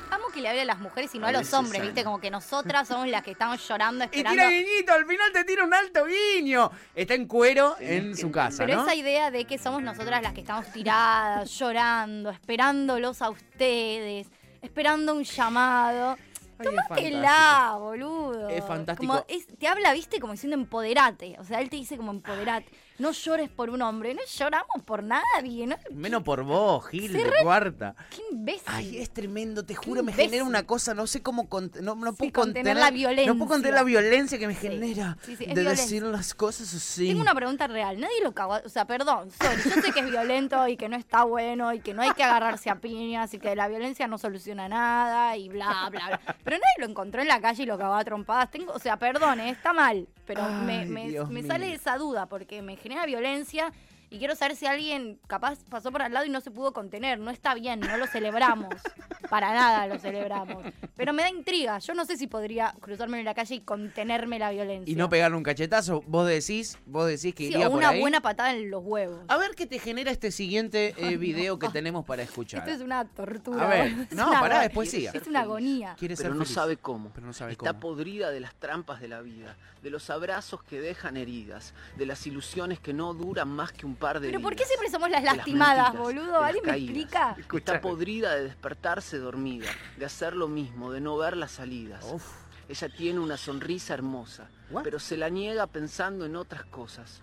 Amo 0.09 0.27
que 0.33 0.41
le 0.41 0.49
hable 0.49 0.61
a 0.61 0.65
las 0.65 0.79
mujeres 0.79 1.13
y 1.15 1.19
no 1.19 1.25
A 1.25 1.29
a, 1.29 1.31
los 1.33 1.53
hombres, 1.53 1.73
sana. 1.79 1.85
¿viste? 1.85 2.03
Como 2.03 2.19
que 2.19 2.29
nosotras 2.31 2.87
somos 2.87 3.07
las 3.07 3.23
que 3.23 3.31
estamos 3.31 3.65
llorando, 3.67 4.03
Y 4.03 4.07
esperando. 4.07 4.31
tira 4.43 4.49
guiñito, 4.49 4.93
al 4.93 5.05
final 5.05 5.31
te 5.33 5.43
tira 5.43 5.63
un 5.65 5.73
alto 5.73 6.05
guiño. 6.05 6.71
Está 6.95 7.13
en 7.15 7.27
cuero 7.27 7.75
en 7.79 8.15
su 8.15 8.31
casa, 8.31 8.65
Pero 8.65 8.77
¿no? 8.77 8.83
esa 8.83 8.95
idea 8.95 9.31
de 9.31 9.45
que 9.45 9.57
somos 9.57 9.81
nosotras 9.83 10.21
las 10.21 10.33
que 10.33 10.41
estamos 10.41 10.71
tiradas, 10.71 11.49
llorando, 11.51 12.29
esperándolos 12.29 13.21
a 13.21 13.29
ustedes, 13.29 14.27
esperando 14.61 15.13
un 15.13 15.23
llamado. 15.23 16.17
Tómatela, 16.61 17.75
boludo. 17.77 18.49
Es 18.49 18.65
fantástico. 18.65 19.11
Como 19.13 19.25
es- 19.27 19.45
te 19.45 19.67
habla, 19.67 19.93
viste, 19.93 20.19
como 20.19 20.33
diciendo 20.33 20.55
empoderate. 20.55 21.35
O 21.39 21.43
sea, 21.43 21.61
él 21.61 21.69
te 21.69 21.75
dice 21.75 21.97
como 21.97 22.11
empoderate. 22.11 22.67
No 22.99 23.11
llores 23.11 23.49
por 23.49 23.69
un 23.69 23.81
hombre. 23.81 24.13
No 24.13 24.21
lloramos 24.25 24.81
por 24.85 25.03
nadie. 25.03 25.67
¿no? 25.67 25.75
Menos 25.91 26.23
por 26.23 26.43
vos, 26.43 26.87
Gil, 26.87 27.13
de 27.13 27.23
re- 27.25 27.31
cuarta. 27.43 27.95
Qué 28.09 28.21
imbécil. 28.31 28.63
Ay, 28.65 28.97
es 28.97 29.09
tremendo, 29.11 29.63
te 29.63 29.75
juro, 29.75 30.01
me 30.03 30.13
genera 30.13 30.43
una 30.43 30.63
cosa, 30.63 30.93
no 30.93 31.05
sé 31.07 31.21
cómo, 31.21 31.47
cont- 31.49 31.79
no, 31.81 31.95
no 31.95 32.11
Sí, 32.11 32.17
puedo 32.17 32.31
contener 32.33 32.75
la 32.77 32.89
violencia. 32.91 33.31
No 33.31 33.37
puedo 33.37 33.49
contener 33.51 33.75
la 33.75 33.83
violencia 33.83 34.39
que 34.39 34.47
me 34.47 34.55
genera 34.55 35.17
sí, 35.21 35.35
sí, 35.35 35.43
es 35.43 35.49
de 35.49 35.61
violencia. 35.61 35.83
decir 35.83 36.03
las 36.03 36.33
cosas 36.33 36.73
así. 36.73 37.07
Tengo 37.07 37.21
una 37.21 37.35
pregunta 37.35 37.67
real. 37.67 37.99
Nadie 37.99 38.23
lo 38.23 38.33
cagó. 38.33 38.59
O 38.65 38.69
sea, 38.69 38.85
perdón, 38.85 39.29
sorry. 39.31 39.61
Yo 39.63 39.81
sé 39.81 39.91
que 39.91 39.99
es 39.99 40.09
violento 40.09 40.67
y 40.67 40.75
que 40.77 40.89
no 40.89 40.95
está 40.95 41.23
bueno 41.23 41.73
y 41.73 41.79
que 41.81 41.93
no 41.93 42.01
hay 42.01 42.11
que 42.13 42.23
agarrarse 42.23 42.69
a 42.69 42.75
piñas 42.79 43.33
y 43.33 43.39
que 43.39 43.55
la 43.55 43.67
violencia 43.67 44.07
no 44.07 44.17
soluciona 44.17 44.67
nada 44.67 45.37
y 45.37 45.49
bla, 45.49 45.89
bla, 45.91 46.07
bla. 46.07 46.21
Pero 46.43 46.57
nadie 46.57 46.73
lo 46.79 46.85
encontró 46.87 47.21
en 47.21 47.27
la 47.27 47.39
calle 47.41 47.63
y 47.63 47.65
lo 47.67 47.77
cagó 47.77 47.93
a 47.93 48.03
trompadas. 48.03 48.49
Tengo, 48.49 48.73
o 48.73 48.79
sea, 48.79 48.97
perdón, 48.97 49.39
eh, 49.39 49.51
está 49.51 49.71
mal. 49.73 50.07
Pero 50.25 50.43
me, 50.49 50.79
Ay, 50.79 50.85
me- 50.89 51.25
me 51.25 51.43
sale 51.43 51.73
esa 51.73 51.97
duda 51.97 52.25
porque 52.25 52.61
me 52.61 52.75
genera 52.75 52.86
violencia 53.05 53.71
y 54.09 54.19
quiero 54.19 54.35
saber 54.35 54.55
si 54.55 54.65
alguien 54.65 55.19
capaz 55.27 55.59
pasó 55.69 55.91
por 55.91 56.01
al 56.01 56.13
lado 56.13 56.25
y 56.25 56.29
no 56.29 56.41
se 56.41 56.51
pudo 56.51 56.73
contener. 56.73 57.19
No 57.19 57.29
está 57.31 57.53
bien, 57.53 57.79
no 57.79 57.97
lo 57.97 58.07
celebramos. 58.07 58.69
Para 59.29 59.53
nada 59.53 59.87
lo 59.87 59.99
celebramos. 59.99 60.63
Pero 60.95 61.11
me 61.11 61.21
da 61.23 61.29
intriga. 61.29 61.79
Yo 61.79 61.93
no 61.93 62.05
sé 62.05 62.15
si 62.15 62.27
podría 62.27 62.73
cruzarme 62.79 63.19
en 63.19 63.25
la 63.25 63.33
calle 63.33 63.55
y 63.55 63.59
contenerme 63.59 64.39
la 64.39 64.51
violencia. 64.51 64.89
Y 64.89 64.95
no 64.95 65.09
pegarle 65.09 65.35
un 65.35 65.43
cachetazo, 65.43 66.01
vos 66.07 66.25
decís, 66.27 66.77
vos 66.85 67.07
decís 67.07 67.35
que 67.35 67.47
Sí, 67.47 67.53
iría 67.53 67.67
o 67.67 67.71
por 67.71 67.79
una 67.79 67.89
ahí. 67.89 67.99
buena 67.99 68.21
patada 68.21 68.53
en 68.53 68.71
los 68.71 68.81
huevos. 68.85 69.19
A 69.27 69.37
ver 69.37 69.51
qué 69.55 69.65
te 69.65 69.79
genera 69.79 70.11
este 70.11 70.31
siguiente 70.31 70.93
eh, 70.97 71.17
video 71.17 71.59
que 71.59 71.67
tenemos 71.69 72.05
para 72.05 72.21
Esto 72.21 72.31
escuchar. 72.33 72.69
es 72.69 72.79
una 72.79 73.03
tortura. 73.05 73.63
A 73.65 73.67
ver. 73.67 73.87
Es 74.09 74.15
no, 74.15 74.29
una 74.29 74.39
pará, 74.39 74.63
es 74.65 74.71
poesía. 74.71 75.11
Es 75.13 75.27
una 75.27 75.41
agonía. 75.41 75.95
Quiere 75.99 76.15
ser 76.15 76.27
pero 76.27 76.35
no 76.35 76.43
feliz, 76.45 76.55
sabe 76.55 76.77
cómo. 76.77 77.09
Pero 77.13 77.27
no 77.27 77.33
sabe 77.33 77.51
Está 77.51 77.69
cómo. 77.71 77.79
podrida 77.81 78.31
de 78.31 78.39
las 78.39 78.55
trampas 78.55 79.01
de 79.01 79.09
la 79.09 79.21
vida, 79.21 79.57
de 79.83 79.89
los 79.89 80.09
abrazos 80.09 80.63
que 80.63 80.79
dejan 80.79 81.17
heridas, 81.17 81.73
de 81.97 82.05
las 82.05 82.25
ilusiones 82.25 82.79
que 82.79 82.93
no 82.93 83.13
duran 83.13 83.49
más 83.49 83.73
que 83.73 83.85
un 83.85 83.95
par 83.97 84.19
de 84.19 84.27
Pero 84.27 84.41
¿por 84.41 84.55
qué 84.55 84.65
siempre 84.65 84.89
somos 84.89 85.09
las 85.09 85.23
lastimadas, 85.23 85.95
boludo? 85.95 86.41
¿Alguien 86.41 86.65
me 86.65 86.77
explica? 86.77 87.35
Está 87.53 87.81
podrida 87.81 88.35
de 88.35 88.43
despertarse 88.43 89.17
dormida, 89.17 89.67
de 89.97 90.05
hacer 90.05 90.35
lo 90.35 90.47
mismo, 90.47 90.91
de 90.91 91.01
no 91.01 91.17
ver 91.17 91.35
las 91.35 91.51
salidas. 91.51 92.05
Uf. 92.11 92.23
Ella 92.69 92.89
tiene 92.89 93.19
una 93.19 93.37
sonrisa 93.37 93.93
hermosa, 93.93 94.49
What? 94.71 94.83
pero 94.83 94.99
se 94.99 95.15
la 95.15 95.29
niega 95.29 95.67
pensando 95.67 96.25
en 96.25 96.35
otras 96.35 96.65
cosas, 96.65 97.21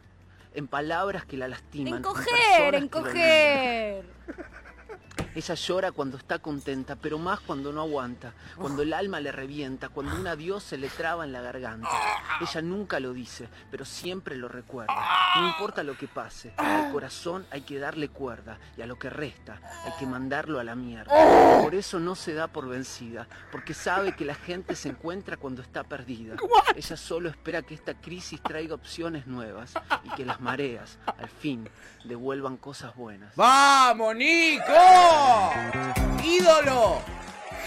en 0.55 0.67
palabras 0.69 1.27
que 1.27 1.37
la 1.37 1.49
lastiman. 1.49 1.97
En 1.97 2.03
coger, 2.03 2.25
personas 2.25 2.83
en 2.83 2.89
que 2.89 2.99
la 2.99 3.03
coger. 3.03 4.05
Ella 5.35 5.55
llora 5.55 5.91
cuando 5.93 6.17
está 6.17 6.39
contenta, 6.39 6.97
pero 6.97 7.19
más 7.19 7.41
cuando 7.41 7.73
no 7.73 7.81
aguanta, 7.81 8.33
cuando 8.57 8.83
el 8.83 8.93
alma 8.93 9.19
le 9.19 9.33
revienta, 9.33 9.89
cuando 9.89 10.15
un 10.15 10.27
adiós 10.27 10.63
se 10.63 10.79
le 10.79 10.89
traba 10.89 11.25
en 11.25 11.33
la 11.33 11.41
garganta. 11.41 11.89
Ella 12.41 12.63
nunca 12.63 13.01
lo 13.01 13.13
dice, 13.13 13.49
pero 13.71 13.85
siempre 13.85 14.37
lo 14.37 14.49
recuerda. 14.49 14.95
No 15.37 15.49
importa 15.49 15.83
lo 15.83 15.99
que 15.99 16.07
pase, 16.07 16.53
al 16.57 16.93
corazón 16.93 17.47
hay 17.51 17.63
que 17.63 17.79
darle 17.79 18.09
cuerda 18.09 18.59
y 18.77 18.83
a 18.83 18.87
lo 18.87 18.99
que 18.99 19.11
resta 19.11 19.61
hay 19.85 19.93
que 19.99 20.07
mandarlo 20.07 20.61
a 20.61 20.65
la 20.65 20.77
mierda. 20.77 21.13
Por 21.63 21.75
eso 21.75 21.99
no 21.99 22.15
se 22.15 22.35
da 22.35 22.47
por 22.47 22.69
vencida, 22.69 23.27
porque 23.51 23.75
sabe 23.75 24.15
que 24.15 24.25
la 24.25 24.35
gente 24.35 24.77
se 24.77 24.91
encuentra 24.91 25.37
cuando 25.37 25.63
está 25.63 25.83
perdida. 25.83 26.37
Ella 26.77 26.97
solo 26.97 27.29
espera 27.29 27.63
que 27.63 27.75
esta 27.75 27.95
crisis 27.95 28.41
traiga 28.41 28.75
opciones 28.75 29.27
nuevas 29.27 29.75
y 30.05 30.11
que 30.11 30.25
las 30.25 30.41
mareas, 30.41 30.99
al 31.07 31.29
fin, 31.29 31.69
devuelvan 32.05 32.57
cosas 32.57 32.95
buenas. 32.95 33.35
¡Vamos, 33.35 34.15
Nico! 34.15 34.63
¡Ídolo! 36.23 37.01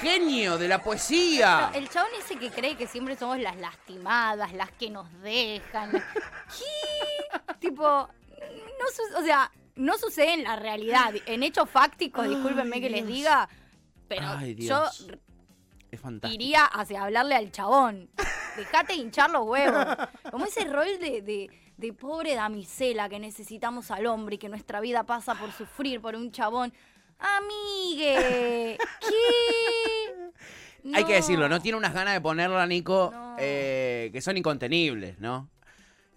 ¡Genio 0.01 0.57
de 0.57 0.67
la 0.67 0.81
poesía! 0.81 1.71
El 1.73 1.89
chabón 1.89 2.11
ese 2.19 2.37
que 2.37 2.49
cree 2.51 2.75
que 2.77 2.87
siempre 2.87 3.15
somos 3.15 3.39
las 3.39 3.55
lastimadas, 3.57 4.53
las 4.53 4.71
que 4.71 4.89
nos 4.89 5.11
dejan. 5.21 5.91
¿Qué? 6.57 7.55
tipo, 7.59 7.83
no 7.83 9.19
o 9.19 9.23
sea, 9.23 9.51
no 9.75 9.97
sucede 9.97 10.33
en 10.33 10.43
la 10.43 10.55
realidad. 10.55 11.13
En 11.25 11.43
hechos 11.43 11.69
fácticos, 11.69 12.27
discúlpenme 12.27 12.79
que 12.79 12.89
les 12.89 13.07
diga, 13.07 13.49
pero 14.07 14.27
Ay, 14.37 14.55
yo. 14.55 14.85
Es 15.89 16.01
iría 16.31 16.65
hacia 16.65 17.03
hablarle 17.03 17.35
al 17.35 17.51
chabón. 17.51 18.09
Dejate 18.55 18.93
hinchar 18.95 19.29
los 19.29 19.45
huevos. 19.47 19.85
Como 20.29 20.45
ese 20.45 20.65
rol 20.65 20.87
de, 20.99 21.21
de- 21.21 21.49
de 21.77 21.93
pobre 21.93 22.33
damisela 22.33 23.07
que 23.07 23.19
necesitamos 23.19 23.91
al 23.91 24.07
hombre 24.07 24.35
y 24.35 24.37
que 24.39 24.49
nuestra 24.49 24.79
vida 24.79 25.03
pasa 25.03 25.35
por 25.35 25.51
sufrir 25.51 26.01
por 26.01 26.15
un 26.15 26.31
chabón. 26.31 26.73
Amigue, 27.19 28.77
¿qué? 29.01 30.07
Hay 30.93 31.03
que 31.03 31.13
decirlo, 31.13 31.49
no 31.49 31.61
tiene 31.61 31.77
unas 31.77 31.93
ganas 31.93 32.13
de 32.13 32.21
ponerla, 32.21 32.65
Nico, 32.65 33.09
No. 33.13 33.35
eh, 33.39 34.09
que 34.13 34.21
son 34.21 34.37
incontenibles, 34.37 35.19
¿no? 35.19 35.49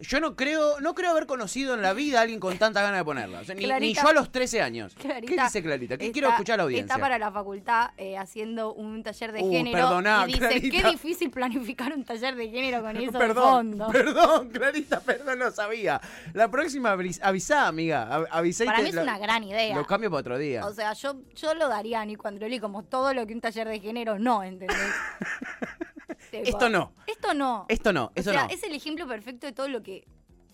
Yo 0.00 0.18
no 0.20 0.34
creo, 0.34 0.80
no 0.80 0.94
creo 0.94 1.10
haber 1.10 1.26
conocido 1.26 1.74
en 1.74 1.82
la 1.82 1.92
vida 1.92 2.18
a 2.18 2.22
alguien 2.22 2.40
con 2.40 2.56
tanta 2.58 2.80
ganas 2.82 2.98
de 3.00 3.04
ponerla. 3.04 3.40
O 3.40 3.44
sea, 3.44 3.54
ni, 3.54 3.66
ni 3.66 3.94
yo 3.94 4.08
a 4.08 4.12
los 4.12 4.32
13 4.32 4.62
años. 4.62 4.94
Clarita 4.94 5.34
¿Qué 5.36 5.42
dice 5.42 5.62
Clarita? 5.62 5.98
¿Qué 5.98 6.04
está- 6.06 6.12
quiero 6.12 6.28
escuchar 6.30 6.54
a 6.54 6.56
la 6.58 6.62
audiencia? 6.64 6.94
Está 6.94 6.98
para 6.98 7.18
la 7.18 7.30
facultad 7.30 7.90
eh, 7.98 8.16
haciendo 8.16 8.72
un 8.72 9.02
taller 9.02 9.32
de 9.32 9.42
Uh, 9.42 9.50
género 9.50 9.76
perdoná, 9.78 10.24
y 10.26 10.32
dice, 10.32 10.38
Clarita. 10.38 10.82
qué 10.82 10.90
difícil 10.90 11.30
planificar 11.30 11.92
un 11.92 12.04
taller 12.04 12.34
de 12.34 12.48
género 12.48 12.80
con 12.82 12.96
eso 12.96 13.12
de 13.12 13.18
Perdón, 13.18 13.44
fondo. 13.78 13.88
perdón, 13.92 14.48
Clarita, 14.50 15.00
perdón, 15.00 15.38
no 15.38 15.50
sabía. 15.50 16.00
La 16.32 16.50
próxima 16.50 16.94
avis- 16.96 17.20
avisá, 17.22 17.66
amiga. 17.66 18.08
av- 18.10 18.26
Avisá 18.30 18.64
y 18.64 18.66
Para 18.68 18.80
mí 18.82 18.88
es 18.88 18.94
lo- 18.94 19.02
una 19.02 19.18
gran 19.18 19.44
idea. 19.44 19.76
Lo 19.76 19.86
cambio 19.86 20.10
para 20.10 20.20
otro 20.20 20.38
día. 20.38 20.64
O 20.64 20.72
sea, 20.72 20.92
yo, 20.94 21.16
yo 21.36 21.54
lo 21.54 21.68
daría 21.68 22.00
a 22.00 22.04
Nico 22.06 22.26
Andreoli 22.26 22.58
como 22.58 22.84
todo 22.84 23.12
lo 23.12 23.26
que 23.26 23.34
un 23.34 23.40
taller 23.40 23.68
de 23.68 23.80
género 23.80 24.18
no, 24.18 24.42
¿entendés? 24.42 24.76
Tipo, 26.30 26.48
Esto 26.48 26.68
no. 26.68 26.92
Esto 27.06 27.34
no. 27.34 27.66
Esto 27.68 27.92
no, 27.92 28.12
esto 28.14 28.30
o 28.30 28.34
sea, 28.34 28.44
no. 28.46 28.50
es 28.50 28.62
el 28.62 28.74
ejemplo 28.74 29.06
perfecto 29.06 29.46
de 29.46 29.52
todo 29.52 29.68
lo 29.68 29.82
que. 29.82 30.06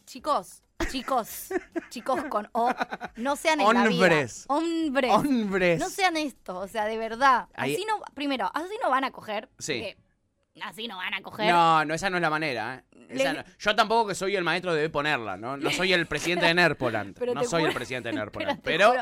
Chicos, 0.07 0.63
chicos, 0.91 1.49
chicos 1.91 2.23
con 2.25 2.49
O, 2.53 2.71
no 3.17 3.35
sean 3.37 3.61
en 3.61 3.67
la 3.75 3.87
vida. 3.89 4.05
Hombres. 4.05 4.45
Hombres. 4.49 5.11
Hombres. 5.13 5.81
No 5.81 5.89
sean 5.91 6.17
esto, 6.17 6.59
o 6.59 6.69
sea, 6.69 6.85
de 6.87 6.97
verdad. 6.97 7.49
Ahí- 7.55 7.75
Así 7.75 7.85
no, 7.87 8.01
primero, 8.15 8.51
así 8.55 8.75
no 8.83 8.89
van 8.91 9.05
a 9.05 9.11
coger. 9.11 9.49
Sí. 9.59 9.75
porque 9.75 9.97
Así 10.63 10.89
no 10.89 10.97
van 10.97 11.13
a 11.13 11.21
coger. 11.23 11.53
No, 11.53 11.85
no, 11.85 11.93
esa 11.93 12.09
no 12.09 12.17
es 12.17 12.23
la 12.23 12.31
manera. 12.31 12.77
¿eh? 12.93 13.07
Esa 13.11 13.33
Le- 13.35 13.39
no- 13.41 13.45
Yo 13.59 13.77
tampoco 13.77 14.09
que 14.09 14.15
soy 14.15 14.37
el 14.37 14.45
maestro 14.45 14.73
de 14.75 14.89
ponerla, 14.89 15.37
¿no? 15.37 15.57
No 15.59 15.71
soy 15.71 15.93
el 15.93 16.07
presidente 16.07 16.47
de 16.47 16.55
Nerpoland. 16.55 17.19
No 17.35 17.45
soy 17.45 17.65
el 17.65 17.75
presidente 17.75 18.09
de 18.11 18.15
Nerpoland. 18.19 18.61
Pero, 18.63 18.95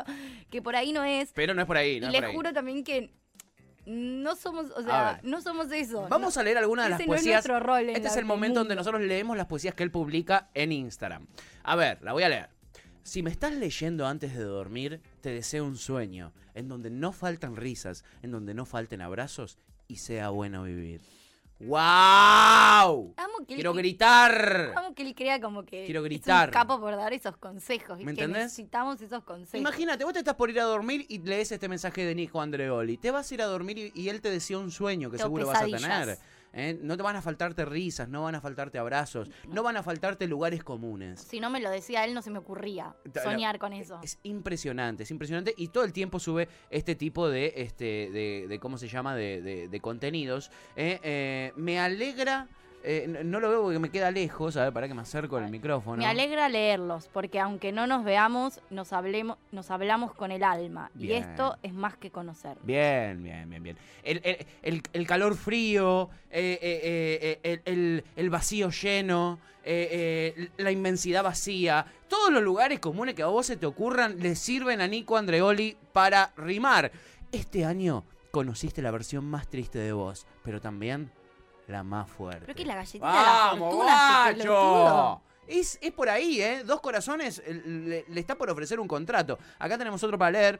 que 0.49 0.61
por 0.61 0.75
ahí 0.75 0.91
no 0.91 1.03
es. 1.05 1.31
pero 1.33 1.53
no 1.53 1.61
es 1.61 1.67
por 1.67 1.77
ahí, 1.77 1.99
no 2.01 2.11
y 2.11 2.15
es 2.15 2.21
les 2.21 2.31
juro 2.33 2.51
también 2.51 2.83
que 2.83 3.13
no 3.85 4.35
somos, 4.35 4.71
o 4.71 4.81
sea, 4.83 5.19
no 5.23 5.41
somos 5.41 5.71
eso. 5.71 6.07
Vamos 6.09 6.35
No- 6.35 6.41
a 6.41 6.43
leer 6.43 6.57
algunas 6.57 6.85
de 6.85 6.89
las 6.91 6.99
ese 6.99 7.07
no 7.07 7.15
es 7.15 7.21
poesías. 7.21 7.45
rol 7.61 7.89
este 7.89 8.07
es 8.07 8.13
el 8.15 8.21
en 8.21 8.27
momento 8.27 8.59
donde 8.59 8.75
nosotros 8.75 9.01
leemos 9.01 9.37
las 9.37 9.47
poesías 9.47 9.73
que 9.75 9.83
él 9.83 9.91
publica 9.91 10.49
en 10.53 10.71
Instagram. 10.71 11.27
A 11.63 11.75
ver, 11.75 12.01
la 12.01 12.13
voy 12.13 12.23
a 12.23 12.29
leer. 12.29 12.49
Si 13.03 13.21
me 13.21 13.29
estás 13.29 13.53
leyendo 13.53 14.07
antes 14.07 14.35
de 14.35 14.43
dormir, 14.43 14.99
te 15.21 15.29
deseo 15.29 15.63
un 15.65 15.77
sueño, 15.77 16.33
en 16.55 16.67
donde 16.67 16.89
no 16.89 17.11
faltan 17.11 17.55
risas, 17.55 18.03
en 18.23 18.31
donde 18.31 18.53
no 18.55 18.65
falten 18.65 19.01
abrazos 19.01 19.59
y 19.87 19.97
sea 19.97 20.29
bueno 20.29 20.63
vivir. 20.63 21.01
¡Wow! 21.59 23.13
Amo 23.17 23.37
que 23.47 23.53
él- 23.53 23.57
Quiero 23.57 23.73
gritar. 23.73 24.73
Amo 24.75 24.93
que 24.93 25.03
él 25.03 25.15
crea 25.15 25.39
como 25.39 25.63
que 25.63 25.85
Quiero 25.85 26.01
es 26.01 26.05
gritar. 26.05 26.49
un 26.49 26.53
capo 26.53 26.79
por 26.79 26.95
dar 26.95 27.13
esos 27.13 27.37
consejos. 27.37 27.97
¿Me 27.99 28.11
entendés? 28.11 28.43
necesitamos 28.43 29.01
esos 29.01 29.23
consejos. 29.23 29.59
Imagínate, 29.59 30.03
vos 30.03 30.13
te 30.13 30.19
estás 30.19 30.35
por 30.35 30.49
ir 30.49 30.59
a 30.59 30.63
dormir 30.65 31.05
y 31.09 31.19
lees 31.19 31.51
este 31.51 31.69
mensaje 31.69 32.05
de 32.05 32.13
Nico 32.15 32.41
Andreoli. 32.41 32.97
Te 32.97 33.11
vas 33.11 33.29
a 33.31 33.33
ir 33.33 33.41
a 33.41 33.45
dormir 33.45 33.77
y, 33.77 33.91
y 33.95 34.09
él 34.09 34.21
te 34.21 34.29
desea 34.29 34.57
un 34.57 34.71
sueño 34.71 35.09
que 35.09 35.17
seguro 35.17 35.47
vas 35.47 35.61
a 35.61 35.65
tener. 35.65 36.17
¿Eh? 36.55 36.79
No 36.81 36.97
te 36.97 37.03
van 37.03 37.15
a 37.15 37.21
faltarte 37.21 37.65
risas, 37.65 38.09
no 38.09 38.23
van 38.23 38.33
a 38.33 38.41
faltarte 38.41 38.79
abrazos, 38.79 39.29
no 39.47 39.61
van 39.61 39.77
a 39.77 39.83
faltarte 39.83 40.25
lugares 40.27 40.63
comunes. 40.63 41.19
Si 41.21 41.39
no 41.39 41.49
me 41.51 41.59
lo 41.59 41.69
decía 41.69 42.03
él, 42.05 42.13
no 42.15 42.21
se 42.23 42.31
me 42.31 42.39
ocurría 42.39 42.95
soñar 43.23 43.59
con 43.59 43.73
eso. 43.73 43.99
Es 44.01 44.17
impresionante, 44.23 45.03
es 45.03 45.11
impresionante 45.11 45.53
y 45.57 45.67
todo 45.67 45.83
el 45.83 45.93
tiempo 45.93 46.19
sube 46.19 46.47
este 46.69 46.95
tipo 46.95 47.29
de, 47.29 47.53
este, 47.57 48.09
de, 48.11 48.45
de 48.47 48.59
¿cómo 48.59 48.77
se 48.77 48.87
llama? 48.87 49.15
De, 49.15 49.41
de- 49.41 49.67
de 49.67 49.79
contenidos. 49.81 50.49
¿eh? 50.75 50.99
Eh, 51.03 51.51
me 51.57 51.79
alegra, 51.79 52.47
eh, 52.85 53.21
no 53.25 53.39
lo 53.39 53.49
veo 53.49 53.63
porque 53.63 53.79
me 53.79 53.89
queda 53.89 54.11
lejos, 54.11 54.55
a 54.57 54.63
ver, 54.65 54.73
para 54.73 54.87
que 54.87 54.93
me 54.93 55.01
acerco 55.01 55.37
el 55.37 55.49
micrófono. 55.49 55.97
Me 55.97 56.05
alegra 56.05 56.47
leerlos, 56.49 57.09
porque 57.11 57.39
aunque 57.39 57.71
no 57.71 57.87
nos 57.87 58.03
veamos, 58.03 58.61
nos, 58.69 58.93
hablemos, 58.93 59.37
nos 59.51 59.71
hablamos 59.71 60.13
con 60.13 60.31
el 60.31 60.43
alma. 60.43 60.91
Y 60.97 61.11
esto 61.11 61.57
es 61.63 61.73
más 61.73 61.97
que 61.97 62.11
conocer. 62.11 62.57
Bien, 62.63 63.21
bien, 63.23 63.49
bien, 63.49 63.63
bien. 63.63 63.77
El, 64.03 64.21
el- 64.23 64.45
el- 64.61 64.81
el 64.93 65.07
calor 65.07 65.35
frío, 65.35 66.09
eh, 66.29 66.59
eh, 66.61 67.39
el, 67.43 67.61
el- 67.65 68.03
el 68.15 68.29
vacío 68.29 68.69
lleno, 68.69 69.39
la 70.57 70.71
inmensidad 70.71 71.23
vacía, 71.23 71.85
todos 72.07 72.31
los 72.31 72.43
lugares 72.43 72.79
comunes 72.79 73.15
que 73.15 73.23
a 73.23 73.27
vos 73.27 73.47
se 73.47 73.57
te 73.57 73.65
ocurran 73.65 74.19
le 74.19 74.35
sirven 74.35 74.79
a 74.81 74.87
Nico 74.87 75.17
Andreoli 75.17 75.75
para 75.91 76.31
rimar. 76.37 76.91
Este 77.31 77.65
año 77.65 78.03
conociste 78.31 78.81
la 78.81 78.91
versión 78.91 79.25
más 79.25 79.47
triste 79.47 79.79
de 79.79 79.91
vos, 79.91 80.27
pero 80.43 80.61
también 80.61 81.09
la 81.67 81.83
más 81.83 82.09
fuerte. 82.09 82.45
Creo 82.45 82.55
que 82.55 82.65
la 82.65 82.75
galletita 82.75 83.07
de 83.07 83.13
la 83.13 83.21
¡Vamos, 83.21 83.73
fortuna, 83.73 84.29
este! 84.29 85.59
Es, 85.59 85.77
es 85.81 85.91
por 85.91 86.09
ahí, 86.09 86.41
¿eh? 86.41 86.63
Dos 86.63 86.81
corazones 86.81 87.41
le, 87.47 88.03
le 88.07 88.19
está 88.19 88.35
por 88.35 88.49
ofrecer 88.49 88.79
un 88.79 88.87
contrato. 88.87 89.37
Acá 89.59 89.77
tenemos 89.77 90.03
otro 90.03 90.17
para 90.17 90.31
leer. 90.31 90.59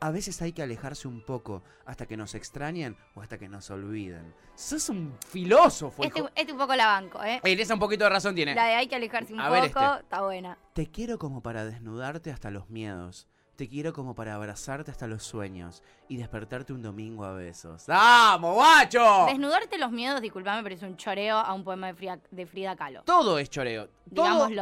A 0.00 0.10
veces 0.10 0.42
hay 0.42 0.52
que 0.52 0.60
alejarse 0.62 1.06
un 1.06 1.24
poco 1.24 1.62
hasta 1.86 2.04
que 2.06 2.16
nos 2.16 2.34
extrañen 2.34 2.96
o 3.14 3.22
hasta 3.22 3.38
que 3.38 3.48
nos 3.48 3.70
olviden. 3.70 4.34
Sos 4.54 4.88
un 4.88 5.16
filósofo. 5.28 6.02
Este, 6.02 6.22
este 6.34 6.52
un 6.52 6.58
poco 6.58 6.74
la 6.74 6.86
banco, 6.86 7.22
¿eh? 7.22 7.40
En 7.44 7.60
esa 7.60 7.74
un 7.74 7.80
poquito 7.80 8.04
de 8.04 8.10
razón 8.10 8.34
tiene. 8.34 8.54
La 8.54 8.66
de 8.66 8.74
hay 8.74 8.88
que 8.88 8.96
alejarse 8.96 9.32
un 9.32 9.40
A 9.40 9.48
ver 9.48 9.72
poco, 9.72 9.84
este. 9.84 10.02
está 10.02 10.22
buena. 10.22 10.58
Te 10.74 10.90
quiero 10.90 11.18
como 11.18 11.42
para 11.42 11.64
desnudarte 11.64 12.32
hasta 12.32 12.50
los 12.50 12.68
miedos, 12.68 13.28
Te 13.56 13.68
quiero 13.68 13.92
como 13.92 14.16
para 14.16 14.34
abrazarte 14.34 14.90
hasta 14.90 15.06
los 15.06 15.22
sueños 15.22 15.80
y 16.08 16.16
despertarte 16.16 16.72
un 16.72 16.82
domingo 16.82 17.24
a 17.24 17.32
besos. 17.34 17.84
¡Vamos, 17.86 18.52
guacho! 18.54 19.26
Desnudarte 19.28 19.78
los 19.78 19.92
miedos, 19.92 20.20
disculpame, 20.20 20.60
pero 20.64 20.74
es 20.74 20.82
un 20.82 20.96
choreo 20.96 21.36
a 21.36 21.52
un 21.54 21.62
poema 21.62 21.86
de 21.86 21.94
Frida, 21.94 22.18
de 22.32 22.46
Frida 22.46 22.74
Kahlo. 22.74 23.02
Todo 23.04 23.38
es 23.38 23.48
choreo. 23.48 23.88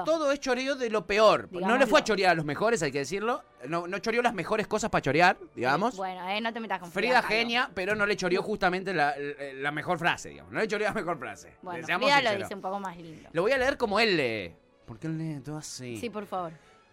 Todo, 0.04 0.30
es 0.30 0.40
choreo 0.40 0.74
de 0.76 0.90
lo 0.90 1.06
peor. 1.06 1.48
No 1.52 1.78
le 1.78 1.86
fue 1.86 2.00
a 2.00 2.04
chorear 2.04 2.32
a 2.32 2.34
los 2.34 2.44
mejores, 2.44 2.82
hay 2.82 2.92
que 2.92 2.98
decirlo. 2.98 3.42
No, 3.66 3.86
no 3.88 3.98
choreó 3.98 4.20
las 4.20 4.34
mejores 4.34 4.66
cosas 4.66 4.90
para 4.90 5.00
chorear, 5.00 5.38
digamos. 5.56 5.96
Bueno, 5.96 6.28
eh, 6.28 6.40
no 6.42 6.52
te 6.52 6.60
metas 6.60 6.78
con 6.78 6.90
Frida 6.92 7.22
Kahlo. 7.22 7.28
genia, 7.28 7.70
pero 7.74 7.94
no 7.94 8.04
le 8.04 8.14
choreó 8.16 8.42
justamente 8.42 8.92
la, 8.92 9.14
la- 9.16 9.52
la 9.54 9.70
mejor 9.72 9.98
frase, 9.98 10.28
digamos. 10.30 10.52
No 10.52 10.60
le 10.60 10.68
choreó 10.68 10.88
la 10.88 10.94
mejor 10.94 11.18
frase. 11.18 11.54
Bueno, 11.62 11.86
Frida 11.86 12.20
lo 12.20 12.36
dice 12.36 12.54
un 12.54 12.60
poco 12.60 12.78
más 12.78 12.94
lindo. 12.98 13.30
Lo 13.32 13.40
voy 13.40 13.52
a 13.52 13.58
leer 13.58 13.78
como 13.78 13.98
él 13.98 14.16
lee. 14.18 14.54
Porque 14.84 15.06
él 15.06 15.16
lee 15.16 15.40
todo 15.40 15.56
así. 15.56 15.96
Sí, 15.96 16.10
por 16.10 16.26
favor. 16.26 16.52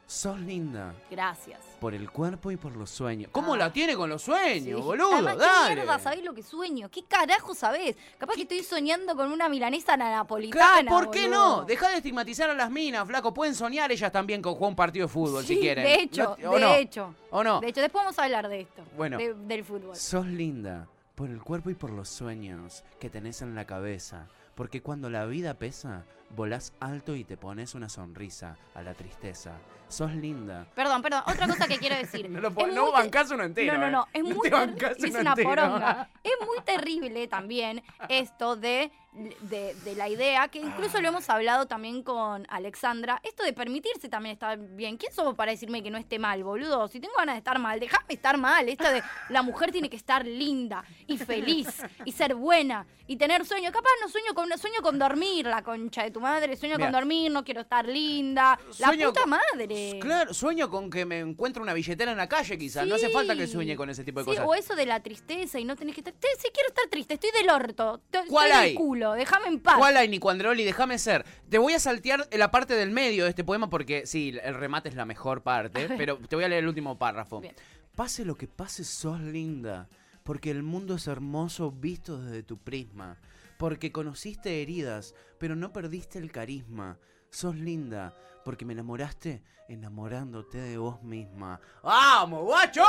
Sos 0.10 0.40
linda. 0.40 0.96
Gracias. 1.12 1.60
Por 1.80 1.94
el 1.94 2.10
cuerpo 2.10 2.50
y 2.50 2.58
por 2.58 2.76
los 2.76 2.90
sueños. 2.90 3.30
¿Cómo 3.32 3.54
Ah. 3.54 3.58
la 3.58 3.72
tiene 3.72 3.96
con 3.96 4.10
los 4.10 4.24
sueños, 4.24 4.64
Sí. 4.64 4.74
boludo? 4.74 5.14
Además, 5.14 5.34
¿qué 5.36 5.40
Dale. 5.44 5.76
mierda 5.76 6.00
sabés 6.00 6.24
lo 6.24 6.34
que 6.34 6.42
sueño? 6.42 6.90
¿Qué 6.90 7.04
carajo 7.04 7.54
sabés? 7.54 7.96
Capaz 8.18 8.34
que 8.34 8.42
estoy 8.42 8.64
soñando 8.64 9.16
con 9.16 9.32
una 9.32 9.48
milanesa 9.48 9.94
Claro, 9.94 10.16
napolitana. 10.16 10.90
¿Por 10.90 11.12
qué 11.12 11.28
boludo. 11.28 11.58
no? 11.60 11.66
Deja 11.66 11.90
de 11.90 11.98
estigmatizar 11.98 12.50
a 12.50 12.56
las 12.56 12.72
minas, 12.72 13.08
flaco. 13.08 13.32
Pueden 13.36 13.54
soñar 13.54 13.92
ellas 13.92 14.12
también 14.12 14.42
con 14.42 14.56
jugar 14.56 14.70
un 14.70 14.76
partido 14.76 15.06
de 15.06 15.14
fútbol 15.14 15.46
si 15.46 15.60
quieren. 15.60 15.84
De 15.86 15.94
hecho, 16.02 16.36
No- 16.42 16.50
¿o 16.50 16.56
de 16.56 16.62
no? 16.62 16.74
hecho. 16.74 17.16
¿O 17.30 17.44
no? 17.44 17.60
De 17.62 17.68
hecho, 17.68 17.82
después 17.82 18.04
vamos 18.04 18.18
a 18.18 18.24
hablar 18.24 18.50
de 18.50 18.62
esto. 18.62 18.82
Bueno. 18.98 19.16
de- 19.20 19.36
del 19.36 19.64
fútbol. 19.64 19.96
Sos 19.96 20.26
linda 20.26 20.88
por 21.14 21.30
el 21.30 21.40
cuerpo 21.44 21.70
y 21.70 21.76
por 21.76 21.92
los 21.92 22.10
sueños 22.10 22.84
que 23.00 23.12
tenés 23.12 23.44
en 23.44 23.54
la 23.54 23.66
cabeza. 23.66 24.26
Porque 24.56 24.82
cuando 24.82 25.12
la 25.12 25.26
vida 25.28 25.54
pesa, 25.54 26.04
volás 26.36 26.74
alto 26.80 27.16
y 27.16 27.24
te 27.24 27.38
pones 27.38 27.76
una 27.76 27.90
sonrisa 27.90 28.58
a 28.76 28.82
la 28.82 28.94
tristeza. 28.94 29.54
Sos 29.88 30.14
linda. 30.14 30.68
Perdón, 30.76 31.02
perdón. 31.02 31.24
Otra 31.26 31.48
cosa 31.48 31.68
que 31.68 31.80
quiero 31.80 31.96
decir. 31.96 32.30
No 32.30 32.40
lo 32.42 32.50
Es 32.50 32.54
po- 32.54 32.68
no 32.68 32.92
bancás 32.92 33.32
uno 33.32 33.44
entero, 33.44 33.74
No, 33.74 33.80
no, 33.80 33.88
eh. 33.88 33.92
no. 33.92 34.08
Es 34.14 34.24
No 34.24 34.36
muy 34.36 34.48
Es 34.48 35.16
una 35.16 35.32
entero. 35.32 35.50
poronga. 35.50 36.10
Es 36.24 36.34
muy 36.46 36.62
terrible 36.64 37.28
también 37.28 37.82
esto 38.08 38.56
de, 38.56 38.92
de, 39.14 39.74
de 39.74 39.96
la 39.96 40.08
idea, 40.08 40.48
que 40.50 40.60
incluso 40.60 41.02
lo 41.02 41.08
hemos 41.08 41.28
hablado 41.32 41.66
también 41.66 42.04
con 42.04 42.46
Alexandra. 42.50 43.20
Esto 43.24 43.42
de 43.44 43.52
permitirse 43.52 44.10
también 44.10 44.34
está 44.34 44.56
bien. 44.58 44.98
¿Quién 44.98 45.12
somos 45.12 45.34
para 45.34 45.52
decirme 45.52 45.82
que 45.82 45.90
no 45.90 45.98
esté 45.98 46.20
mal, 46.20 46.44
boludo? 46.44 46.88
Si 46.88 47.00
tengo 47.00 47.16
ganas 47.18 47.34
de 47.34 47.40
estar 47.40 47.58
mal, 47.58 47.80
déjame 47.80 48.06
estar 48.14 48.38
mal. 48.38 48.70
Esto 48.70 48.92
de 48.92 49.02
la 49.30 49.42
mujer 49.42 49.72
tiene 49.72 49.90
que 49.90 49.98
estar 49.98 50.24
linda 50.24 50.84
y 51.08 51.18
feliz 51.18 51.82
y 52.06 52.12
ser 52.12 52.36
buena 52.36 52.86
y 53.08 53.18
tener 53.18 53.44
sueño. 53.44 53.72
Capaz 53.72 53.90
no 54.04 54.08
sueño 54.10 54.36
con 54.36 54.56
sueño 54.56 54.82
con 54.84 55.00
dormir, 55.00 55.48
la 55.48 55.64
concha 55.64 56.04
de 56.04 56.12
tu 56.12 56.19
madre. 56.20 56.56
Sueño 56.58 56.78
con 56.78 56.92
dormir, 56.92 57.32
no 57.32 57.44
quiero 57.44 57.62
estar 57.62 57.88
linda. 57.88 58.60
La 58.80 58.92
puta 58.92 59.22
con- 59.22 59.30
madre. 59.30 60.00
Claro, 60.02 60.34
sueño 60.34 60.70
con 60.70 60.90
que 60.90 61.06
me 61.06 61.20
encuentre 61.20 61.62
una 61.62 61.74
billetera 61.74 62.12
en 62.12 62.18
la 62.18 62.28
calle, 62.30 62.58
quizás. 62.58 62.88
No 62.88 62.96
hace 62.96 63.10
falta 63.10 63.36
que 63.36 63.48
Sí. 63.48 63.54
sueñe 63.54 63.76
con 63.76 63.90
ese 63.90 64.04
tipo 64.04 64.20
de 64.20 64.26
Sí, 64.26 64.30
cosas. 64.32 64.46
o 64.48 64.54
eso 64.56 64.76
de 64.76 64.86
la 64.86 65.02
tristeza 65.02 65.60
y 65.60 65.66
no 65.66 65.76
tenés 65.76 65.96
que 65.96 66.02
estar. 66.02 66.14
Si 66.14 66.50
quiero 66.52 66.68
estar 66.70 66.86
triste, 66.90 67.16
estoy 67.16 67.32
del 67.32 67.50
orto. 67.50 68.02
te- 68.10 68.20
Estoy 68.20 68.30
¿Cuál 68.32 68.50
del 68.50 68.58
hay? 68.58 68.74
culo, 68.76 69.14
déjame 69.14 69.48
en 69.48 69.60
paz. 69.60 69.76
¿Cuál 69.78 69.98
hay, 69.98 70.08
Nico 70.08 70.30
Andreoli? 70.30 70.64
Déjame 70.64 70.98
ser. 71.00 71.26
Te 71.50 71.58
voy 71.58 71.74
a 71.74 71.80
saltear 71.80 72.28
la 72.32 72.52
parte 72.52 72.74
del 72.76 72.92
medio 72.92 73.24
de 73.24 73.30
este 73.30 73.44
poema 73.44 73.70
porque, 73.70 74.06
sí, 74.06 74.36
el 74.44 74.56
remate 74.56 74.90
es 74.90 74.96
la 74.96 75.06
mejor 75.06 75.42
parte, 75.44 75.88
pero 75.98 76.18
te 76.18 76.36
voy 76.36 76.46
a 76.46 76.50
leer 76.50 76.64
el 76.64 76.68
último 76.70 76.98
párrafo. 76.98 77.40
Bien. 77.42 77.56
Pase 77.96 78.24
lo 78.26 78.36
que 78.36 78.48
pase, 78.48 78.84
sos 78.84 79.20
linda, 79.20 79.88
porque 80.24 80.52
el 80.52 80.64
mundo 80.64 80.96
es 80.96 81.08
hermoso 81.08 81.72
visto 81.72 82.18
desde 82.22 82.44
tu 82.44 82.58
prisma, 82.58 83.18
porque 83.60 83.92
conociste 83.92 84.62
heridas, 84.62 85.14
pero 85.38 85.54
no 85.54 85.74
perdiste 85.74 86.18
el 86.18 86.32
carisma. 86.32 86.98
Sos 87.30 87.58
linda, 87.58 88.16
porque 88.46 88.64
me 88.64 88.72
enamoraste 88.72 89.44
enamorándote 89.68 90.60
de 90.60 90.78
vos 90.78 91.04
misma. 91.04 91.60
¡Vamos, 91.84 92.46
guacho! 92.46 92.84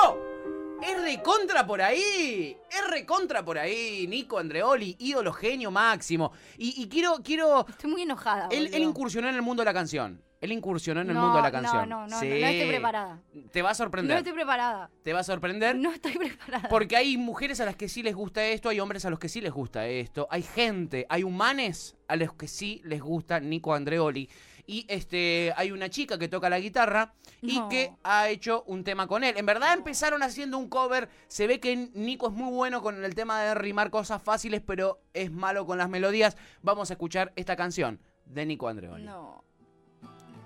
Es 0.81 1.03
recontra 1.03 1.67
por 1.67 1.83
ahí. 1.83 2.57
Es 2.71 2.89
recontra 2.89 3.45
por 3.45 3.59
ahí. 3.59 4.07
Nico 4.07 4.39
Andreoli, 4.39 4.95
ídolo 5.01 5.33
genio 5.33 5.73
máximo. 5.73 6.31
Y, 6.57 6.81
y 6.81 6.89
quiero, 6.89 7.17
quiero. 7.23 7.67
Estoy 7.69 7.91
muy 7.91 8.03
enojada. 8.03 8.47
Él, 8.53 8.71
él 8.73 8.83
incursionó 8.85 9.29
en 9.29 9.35
el 9.35 9.43
mundo 9.43 9.63
de 9.63 9.67
la 9.67 9.75
canción. 9.75 10.23
Él 10.41 10.53
incursionó 10.53 11.03
en 11.03 11.09
el 11.09 11.15
No, 11.15 11.21
mundo 11.23 11.37
de 11.37 11.43
la 11.43 11.49
no, 11.51 11.53
canción. 11.63 11.89
no, 11.89 12.01
no, 12.03 12.07
no, 12.09 12.19
Sí. 12.21 12.29
no 12.29 12.35
estoy 12.47 12.69
preparada. 12.69 13.21
Te 13.53 13.61
va 13.63 13.69
a 13.69 13.73
No 13.73 13.75
sorprender. 13.75 14.17
estoy 14.19 14.33
preparada. 14.33 14.91
Te 15.03 15.13
va 15.13 15.21
a 15.21 15.25
sorprender. 15.25 15.77
No 15.77 15.93
estoy 15.93 16.17
preparada. 16.17 16.69
Porque 16.71 16.97
hay 16.97 17.17
mujeres 17.19 17.61
a 17.61 17.67
las 17.67 17.77
que 17.77 17.89
sí 17.89 18.03
les 18.03 18.15
gusta 18.15 18.43
esto, 18.47 18.69
hay 18.71 18.81
hombres 18.81 19.05
a 19.05 19.11
los 19.11 19.19
que 19.19 19.29
sí 19.29 19.41
les 19.43 19.53
gusta 19.53 19.87
esto, 19.87 20.27
hay 20.31 20.43
gente, 20.43 21.07
hay 21.11 21.25
humanes 21.25 21.97
a 22.09 22.17
los 22.17 22.33
que 22.35 22.49
sí 22.49 22.81
les 22.85 23.03
gusta 23.03 23.39
Nico 23.41 23.75
Andreoli. 23.75 24.29
Y 24.67 24.87
este 24.89 25.53
hay 25.57 25.73
una 25.73 25.91
chica 25.91 26.17
que 26.17 26.29
toca 26.29 26.49
la 26.49 26.61
guitarra 26.61 27.13
y 27.43 27.59
No. 27.59 27.69
que 27.69 27.93
ha 28.05 28.29
hecho 28.29 28.63
un 28.67 28.85
tema 28.85 29.07
con 29.09 29.25
él. 29.25 29.35
En 29.37 29.45
verdad 29.45 29.75
empezaron 29.75 30.23
haciendo 30.23 30.57
un 30.59 30.69
cover. 30.69 31.09
Se 31.27 31.47
ve 31.49 31.59
que 31.61 31.75
Nico 31.95 32.29
es 32.29 32.33
muy 32.33 32.53
bueno 32.53 32.81
con 32.81 33.05
el 33.05 33.15
tema 33.17 33.43
de 33.43 33.55
rimar 33.57 33.91
cosas 33.91 34.23
fáciles, 34.23 34.63
pero 34.65 35.03
es 35.13 35.31
malo 35.33 35.67
con 35.67 35.77
las 35.77 35.89
melodías. 35.89 36.37
Vamos 36.63 36.91
a 36.91 36.95
escuchar 36.95 37.33
esta 37.37 37.57
canción 37.57 38.01
de 38.27 38.47
Nico 38.47 38.69
Andreoli. 38.69 39.05
No. 39.05 39.43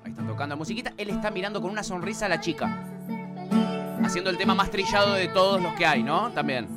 Ahí 0.05 0.11
están 0.11 0.27
tocando 0.27 0.57
musiquita. 0.57 0.93
Él 0.99 1.11
está 1.11 1.31
mirando 1.31 1.63
con 1.63 1.71
una 1.71 1.83
sonrisa 1.83 2.27
a 2.27 2.29
la 2.29 2.41
chica. 2.41 2.85
Haciendo 4.03 4.29
el 4.31 4.37
tema 4.37 4.55
más 4.55 4.71
trillado 4.71 5.15
de 5.15 5.29
todos 5.29 5.63
los 5.63 5.73
que 5.75 5.87
hay, 5.87 6.03
¿no? 6.03 6.31
También. 6.33 6.69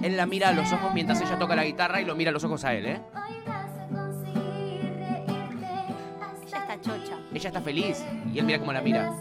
Él 0.00 0.16
la 0.16 0.26
mira 0.26 0.50
a 0.50 0.52
los 0.52 0.72
ojos 0.72 0.94
mientras 0.94 1.20
ella 1.20 1.36
toca 1.36 1.56
la 1.56 1.64
guitarra 1.64 2.00
y 2.00 2.04
lo 2.04 2.14
mira 2.14 2.30
a 2.30 2.32
los 2.32 2.44
ojos 2.44 2.64
a 2.64 2.72
él, 2.72 2.86
¿eh? 2.86 3.00
Ella 6.46 6.58
está 6.58 6.80
chocha. 6.80 7.18
Ella 7.34 7.48
está 7.48 7.60
feliz 7.60 8.04
y 8.32 8.38
él 8.38 8.44
mira 8.44 8.60
cómo 8.60 8.72
la 8.72 8.80
mira. 8.80 9.12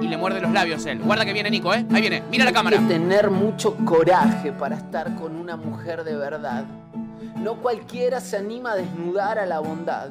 Y 0.00 0.08
le 0.08 0.16
muerde 0.16 0.40
los 0.40 0.50
labios 0.50 0.84
él. 0.86 0.98
Guarda 0.98 1.24
que 1.24 1.32
viene 1.32 1.50
Nico, 1.50 1.72
¿eh? 1.72 1.86
Ahí 1.92 2.00
viene. 2.00 2.24
Mira 2.32 2.44
la 2.44 2.52
cámara. 2.52 2.78
Hay 2.78 2.82
que 2.82 2.94
tener 2.94 3.30
mucho 3.30 3.76
coraje 3.84 4.50
para 4.50 4.74
estar 4.74 5.14
con 5.14 5.36
una 5.36 5.56
mujer 5.56 6.02
de 6.02 6.16
verdad. 6.16 6.64
No 7.36 7.54
cualquiera 7.56 8.20
se 8.20 8.38
anima 8.38 8.72
a 8.72 8.74
desnudar 8.74 9.38
a 9.38 9.46
la 9.46 9.60
bondad. 9.60 10.10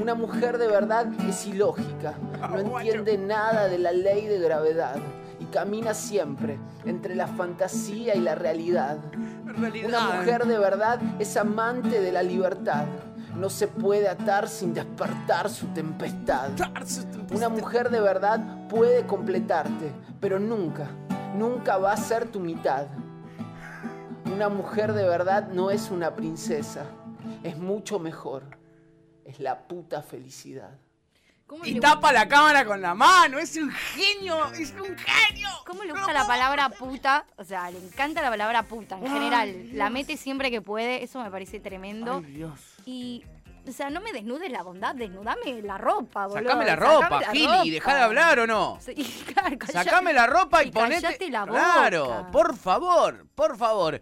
Una 0.00 0.14
mujer 0.14 0.58
de 0.58 0.66
verdad 0.66 1.06
es 1.28 1.46
ilógica, 1.46 2.14
no 2.50 2.78
entiende 2.78 3.16
nada 3.16 3.68
de 3.68 3.78
la 3.78 3.92
ley 3.92 4.26
de 4.26 4.38
gravedad 4.38 4.96
y 5.38 5.44
camina 5.46 5.94
siempre 5.94 6.58
entre 6.84 7.14
la 7.14 7.26
fantasía 7.26 8.14
y 8.14 8.20
la 8.20 8.34
realidad. 8.34 8.98
Una 9.86 10.00
mujer 10.00 10.46
de 10.46 10.58
verdad 10.58 11.00
es 11.18 11.36
amante 11.36 12.00
de 12.00 12.12
la 12.12 12.22
libertad. 12.22 12.86
No 13.36 13.50
se 13.50 13.66
puede 13.66 14.08
atar 14.08 14.48
sin 14.48 14.74
despertar 14.74 15.50
su 15.50 15.66
tempestad. 15.68 16.50
Una 17.34 17.48
mujer 17.48 17.90
de 17.90 18.00
verdad 18.00 18.68
puede 18.68 19.06
completarte, 19.06 19.92
pero 20.20 20.38
nunca, 20.38 20.88
nunca 21.36 21.76
va 21.78 21.92
a 21.92 21.96
ser 21.96 22.26
tu 22.26 22.40
mitad. 22.40 22.86
Una 24.32 24.48
mujer 24.48 24.92
de 24.92 25.06
verdad 25.06 25.48
no 25.48 25.70
es 25.70 25.90
una 25.90 26.14
princesa, 26.14 26.84
es 27.42 27.56
mucho 27.58 27.98
mejor. 27.98 28.63
Es 29.24 29.40
la 29.40 29.58
puta 29.66 30.02
felicidad. 30.02 30.70
¿Cómo 31.46 31.64
Y 31.66 31.72
le- 31.74 31.80
tapa 31.80 32.10
la 32.12 32.26
cámara 32.26 32.64
con 32.64 32.80
la 32.80 32.94
mano. 32.94 33.38
Es 33.38 33.56
un 33.56 33.70
genio. 33.70 34.46
Es 34.52 34.70
un 34.72 34.96
genio. 34.96 35.48
¿Cómo 35.66 35.84
le 35.84 35.92
gusta 35.92 36.12
la 36.12 36.26
palabra 36.26 36.70
puta? 36.70 37.26
O 37.36 37.44
sea, 37.44 37.70
le 37.70 37.78
encanta 37.78 38.22
la 38.22 38.30
palabra 38.30 38.62
puta 38.62 38.96
en 38.98 39.06
general. 39.06 39.68
La 39.72 39.90
mete 39.90 40.16
siempre 40.16 40.50
que 40.50 40.62
puede. 40.62 41.02
Eso 41.04 41.22
me 41.22 41.30
parece 41.30 41.60
tremendo. 41.60 42.22
Ay, 42.24 42.32
Dios. 42.32 42.60
Y, 42.86 43.24
o 43.68 43.72
sea, 43.72 43.90
no 43.90 44.00
me 44.00 44.12
desnudes 44.12 44.50
la 44.50 44.62
bondad, 44.62 44.94
desnudame 44.94 45.60
la 45.62 45.76
ropa, 45.76 46.26
boludo. 46.26 46.44
Sacame 46.48 46.64
la 46.64 46.76
Sacame 46.76 46.94
ropa, 47.02 47.20
la 47.20 47.30
Gili, 47.32 47.46
ropa. 47.46 47.66
y 47.66 47.70
deja 47.70 47.94
de 47.94 48.00
hablar 48.02 48.38
o 48.40 48.46
no. 48.46 48.78
Sí, 48.80 48.94
claro, 49.34 49.58
calla- 49.58 49.84
Sacame 49.84 50.12
la 50.14 50.26
ropa 50.26 50.64
y, 50.64 50.68
y 50.68 50.70
ponete. 50.70 51.30
la 51.30 51.44
boca. 51.44 51.60
Claro, 51.60 52.26
por 52.32 52.56
favor, 52.56 53.26
por 53.34 53.56
favor. 53.58 54.00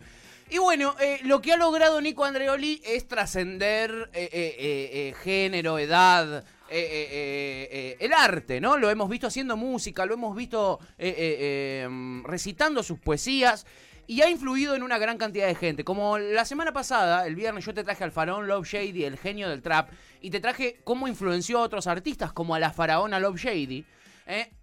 Y 0.53 0.59
bueno, 0.59 0.95
eh, 1.01 1.19
lo 1.23 1.41
que 1.41 1.55
ha 1.55 1.57
logrado 1.57 1.99
Nico 2.03 2.27
Andreoli 2.27 2.83
es 2.85 3.09
trascender 3.09 4.11
eh, 4.13 4.29
eh, 4.35 5.15
género, 5.23 5.79
edad, 5.79 6.45
el 6.69 8.13
arte, 8.13 8.61
¿no? 8.61 8.77
Lo 8.77 8.91
hemos 8.91 9.09
visto 9.09 9.29
haciendo 9.29 9.57
música, 9.57 10.05
lo 10.05 10.13
hemos 10.13 10.37
visto 10.37 10.79
mm, 10.99 12.25
recitando 12.27 12.83
sus 12.83 12.99
poesías. 12.99 13.65
Y 14.07 14.21
ha 14.21 14.29
influido 14.29 14.75
en 14.75 14.83
una 14.83 14.99
gran 14.99 15.17
cantidad 15.17 15.47
de 15.47 15.55
gente. 15.55 15.85
Como 15.85 16.19
la 16.19 16.45
semana 16.45 16.75
pasada, 16.75 17.27
el 17.27 17.35
viernes, 17.35 17.65
yo 17.65 17.73
te 17.73 17.83
traje 17.83 18.05
al 18.05 18.13
faraón 18.13 18.47
Love 18.47 18.69
Shady, 18.69 19.05
el 19.05 19.17
genio 19.17 19.49
del 19.49 19.63
trap, 19.63 19.89
y 20.21 20.29
te 20.29 20.41
traje 20.41 20.81
cómo 20.85 21.09
influenció 21.09 21.61
a 21.61 21.63
otros 21.63 21.87
artistas, 21.87 22.31
como 22.35 22.55
a 22.55 22.59
la 22.59 22.73
faraona 22.73 23.21
Love 23.21 23.39
Shady. 23.39 23.87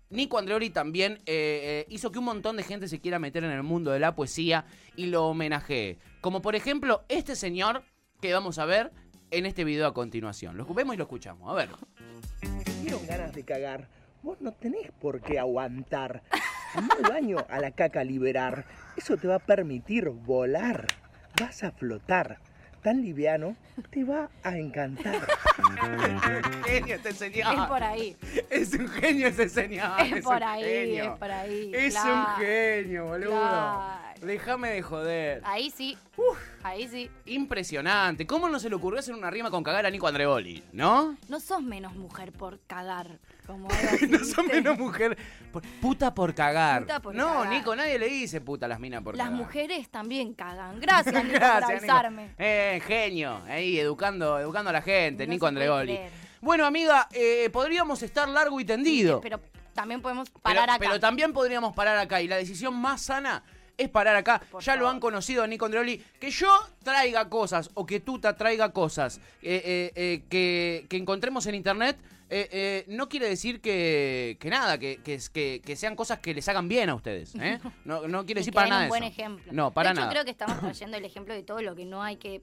Nico 0.09 0.39
Andreoli 0.39 0.71
también 0.71 1.13
eh, 1.25 1.85
eh, 1.85 1.85
hizo 1.89 2.11
que 2.11 2.19
un 2.19 2.25
montón 2.25 2.57
de 2.57 2.63
gente 2.63 2.87
se 2.87 2.99
quiera 2.99 3.19
meter 3.19 3.43
en 3.43 3.51
el 3.51 3.61
mundo 3.61 3.91
de 3.91 3.99
la 3.99 4.15
poesía 4.15 4.65
y 4.95 5.05
lo 5.05 5.27
homenajee. 5.27 5.99
Como 6.19 6.41
por 6.41 6.55
ejemplo 6.55 7.03
este 7.09 7.35
señor 7.35 7.83
que 8.19 8.33
vamos 8.33 8.57
a 8.57 8.65
ver 8.65 8.91
en 9.29 9.45
este 9.45 9.63
video 9.63 9.85
a 9.85 9.93
continuación. 9.93 10.57
Lo 10.57 10.65
vemos 10.73 10.95
y 10.95 10.97
lo 10.97 11.03
escuchamos. 11.03 11.49
A 11.49 11.53
ver. 11.53 11.69
dieron 12.81 13.05
ganas 13.05 13.33
de 13.33 13.43
cagar. 13.43 13.87
Vos 14.23 14.41
no 14.41 14.51
tenés 14.51 14.91
por 14.99 15.21
qué 15.21 15.37
aguantar. 15.37 16.23
Anda 16.73 16.95
al 16.95 17.11
baño 17.11 17.37
a 17.47 17.59
la 17.59 17.71
caca 17.71 18.03
liberar. 18.03 18.65
Eso 18.97 19.15
te 19.15 19.27
va 19.27 19.35
a 19.35 19.39
permitir 19.39 20.09
volar. 20.09 20.87
Vas 21.39 21.63
a 21.63 21.71
flotar. 21.71 22.39
Tan 22.81 23.01
liviano, 23.01 23.55
te 23.89 24.03
va 24.05 24.29
a 24.41 24.57
encantar. 24.57 25.15
¿Qué 26.65 26.79
genio 26.79 26.95
este 26.95 27.11
señor. 27.11 27.53
Es 27.53 27.61
por 27.65 27.83
ahí. 27.83 28.15
Es 28.49 28.73
un 28.73 28.87
genio 28.87 29.27
ese 29.27 29.49
señor. 29.49 29.99
Es 30.01 30.23
por 30.23 30.37
un 30.37 30.43
ahí, 30.43 30.63
genio. 30.63 31.03
es 31.03 31.19
por 31.19 31.31
ahí. 31.31 31.71
Es 31.73 31.93
claro. 31.93 32.13
un 32.13 32.45
genio, 32.45 33.05
boludo. 33.05 33.29
Claro. 33.31 33.99
Déjame 34.21 34.69
de 34.71 34.81
joder. 34.81 35.41
Ahí 35.45 35.71
sí. 35.71 35.97
Ahí 36.63 36.87
sí. 36.87 37.09
Impresionante. 37.25 38.25
¿Cómo 38.25 38.49
no 38.49 38.59
se 38.59 38.69
le 38.69 38.75
ocurrió 38.75 38.99
hacer 38.99 39.13
una 39.13 39.29
rima 39.29 39.49
con 39.49 39.63
cagar 39.63 39.85
a 39.85 39.89
Nico 39.89 40.07
Andreoli? 40.07 40.63
¿No? 40.71 41.17
No 41.27 41.39
sos 41.39 41.61
menos 41.61 41.95
mujer 41.95 42.31
por 42.31 42.59
cagar. 42.67 43.19
Como 43.49 43.67
no 44.09 44.23
son 44.25 44.45
menos 44.45 44.77
mujer. 44.77 45.17
por- 45.51 45.63
puta 45.81 46.13
por 46.13 46.35
cagar. 46.35 46.81
Puta 46.83 46.99
por 46.99 47.15
no, 47.15 47.25
cagar. 47.27 47.49
Nico, 47.49 47.75
nadie 47.75 47.97
le 47.97 48.07
dice 48.07 48.41
puta 48.41 48.67
a 48.67 48.69
las 48.69 48.79
minas 48.79 49.01
por 49.01 49.15
Las 49.17 49.25
cagar. 49.29 49.39
mujeres 49.43 49.89
también 49.89 50.35
cagan. 50.35 50.79
Gracias, 50.79 51.15
Nico, 51.23 51.31
por 51.31 51.39
Gracias, 51.39 51.81
Nico. 51.81 51.93
avisarme. 51.93 52.29
Eh, 52.37 52.79
genio. 52.85 53.41
Ahí, 53.47 53.79
educando, 53.79 54.37
educando 54.37 54.69
a 54.69 54.73
la 54.73 54.83
gente, 54.83 55.25
No 55.25 55.33
Nico 55.33 55.47
Andreoli. 55.47 55.99
Bueno, 56.41 56.63
amiga, 56.67 57.07
eh, 57.11 57.49
podríamos 57.51 58.03
estar 58.03 58.29
largo 58.29 58.59
y 58.59 58.65
tendido. 58.65 59.19
Pero 59.19 59.39
también 59.73 59.99
podemos 59.99 60.29
Pero- 60.29 60.41
parar 60.43 60.69
acá. 60.69 60.77
Pero 60.79 60.99
también 60.99 61.33
podríamos 61.33 61.73
parar 61.73 61.97
acá. 61.97 62.21
Y 62.21 62.27
la 62.27 62.35
decisión 62.35 62.75
más 62.79 63.01
sana 63.01 63.41
es 63.77 63.89
parar 63.89 64.15
acá. 64.15 64.41
Por 64.51 64.61
ya 64.61 64.75
lo 64.75 64.87
han 64.87 64.99
conocido 64.99 65.41
a 65.43 65.47
Nico 65.47 65.65
Andreoli. 65.65 65.97
Que 66.19 66.29
yo 66.29 66.55
traiga 66.83 67.27
cosas 67.29 67.71
o 67.73 67.85
que 67.87 67.99
Tuta 67.99 68.35
traiga 68.37 68.71
cosas 68.73 69.17
eh, 69.41 69.61
eh, 69.65 69.91
eh, 69.95 70.23
que, 70.29 70.85
que 70.87 70.97
encontremos 70.97 71.47
en 71.47 71.55
internet. 71.55 71.97
Eh, 72.29 72.47
eh, 72.51 72.85
no 72.87 73.09
quiere 73.09 73.27
decir 73.27 73.59
que, 73.59 74.37
que 74.39 74.49
nada, 74.49 74.77
que, 74.77 74.99
que, 75.01 75.75
sean 75.75 75.95
cosas 75.95 76.19
que 76.19 76.33
les 76.33 76.47
hagan 76.47 76.67
bien 76.67 76.89
a 76.89 76.95
ustedes. 76.95 77.33
¿eh? 77.35 77.59
No, 77.85 78.07
no 78.07 78.25
quiere 78.25 78.41
decir 78.41 78.53
para 78.53 78.69
nada 78.69 78.83
un 78.83 78.89
buen 78.89 79.03
eso. 79.03 79.11
ejemplo. 79.11 79.51
No, 79.51 79.71
para 79.71 79.89
de 79.89 79.93
hecho, 79.93 80.01
nada. 80.01 80.11
creo 80.11 80.25
que 80.25 80.31
estamos 80.31 80.59
trayendo 80.59 80.97
el 80.97 81.05
ejemplo 81.05 81.33
de 81.33 81.43
todo 81.43 81.61
lo 81.61 81.75
que 81.75 81.85
no 81.85 82.03
hay 82.03 82.17
que 82.17 82.41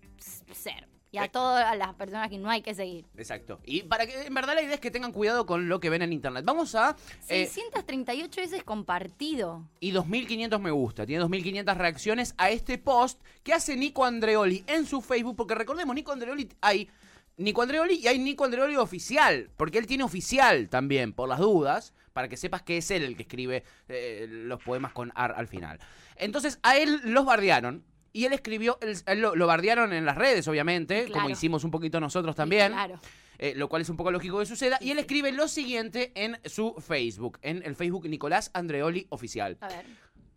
ser. 0.53 0.89
Y 1.13 1.19
a 1.19 1.29
todas 1.29 1.79
las 1.79 1.95
personas 1.95 2.29
que 2.29 2.37
no 2.37 2.51
hay 2.51 2.61
que 2.61 2.75
seguir. 2.75 3.07
Exacto. 3.17 3.61
Y 3.65 3.85
para 3.85 4.07
que, 4.07 4.27
en 4.27 4.35
verdad, 4.35 4.55
la 4.55 4.61
idea 4.61 4.75
es 4.75 4.81
que 4.81 4.91
tengan 4.91 5.13
cuidado 5.13 5.47
con 5.47 5.67
lo 5.67 5.81
que 5.81 5.89
ven 5.89 6.03
en 6.03 6.13
internet. 6.13 6.45
Vamos 6.45 6.75
a. 6.75 6.95
eh, 7.29 7.47
638 7.47 8.41
veces 8.41 8.65
compartido. 8.65 9.67
y 9.81 9.93
2.500 9.93 10.59
me 10.59 10.71
gusta. 10.73 11.07
Tiene 11.07 11.25
2.500 11.25 11.75
reacciones 11.75 12.35
a 12.37 12.51
este 12.51 12.77
post 12.77 13.23
que 13.43 13.55
hace 13.55 13.77
Nico 13.77 14.05
Andreoli 14.05 14.65
en 14.67 14.85
su 14.85 15.01
Facebook. 15.01 15.37
Porque 15.37 15.55
recordemos, 15.55 15.95
Nico 15.95 16.13
Andreoli 16.13 16.51
hay 16.61 16.91
Nico 17.37 17.63
Andreoli 17.63 17.95
y 17.97 18.07
hay 18.09 18.19
Nico 18.19 18.45
Andreoli 18.45 18.77
oficial. 18.77 19.51
Porque 19.57 19.79
él 19.79 19.87
tiene 19.87 20.05
oficial 20.05 20.69
también, 20.69 21.13
por 21.13 21.29
las 21.29 21.39
dudas. 21.39 21.93
Para 22.13 22.29
que 22.29 22.37
sepas 22.37 22.63
que 22.63 22.79
es 22.79 22.91
él 22.91 23.03
el 23.03 23.15
que 23.17 23.23
escribe 23.23 23.63
eh, 23.89 24.27
los 24.29 24.63
poemas 24.63 24.93
con 24.93 25.13
ar 25.15 25.35
al 25.37 25.49
final. 25.49 25.79
Entonces, 26.17 26.59
a 26.63 26.77
él 26.79 27.01
los 27.05 27.27
bardearon. 27.27 27.85
Y 28.15 28.25
él 28.25 28.33
escribió, 28.33 28.79
él- 28.81 28.97
él 29.05 29.21
lo, 29.21 29.37
lo 29.37 29.47
bardearon 29.47 29.93
en 29.93 30.07
las 30.07 30.17
redes, 30.17 30.49
obviamente, 30.49 31.11
como 31.13 31.29
hicimos 31.29 31.65
un 31.65 31.71
poquito 31.71 32.01
nosotros 32.01 32.35
también. 32.35 32.73
Claro. 32.73 32.99
Eh, 33.39 33.53
lo 33.55 33.69
cual 33.69 33.83
es 33.83 33.91
un 33.91 33.99
poco 33.99 34.11
lógico 34.11 34.39
que 34.39 34.47
suceda. 34.47 34.79
Y 34.81 34.91
él 34.93 34.99
escribe 34.99 35.31
lo 35.33 35.47
siguiente 35.49 36.13
en 36.15 36.39
su 36.47 36.75
Facebook, 36.81 37.39
en 37.43 37.63
el 37.67 37.77
Facebook 37.77 38.09
Nicolás 38.09 38.51
Andreoli 38.55 39.07
Oficial. 39.11 39.59
A 39.61 39.69
ver. 39.69 39.85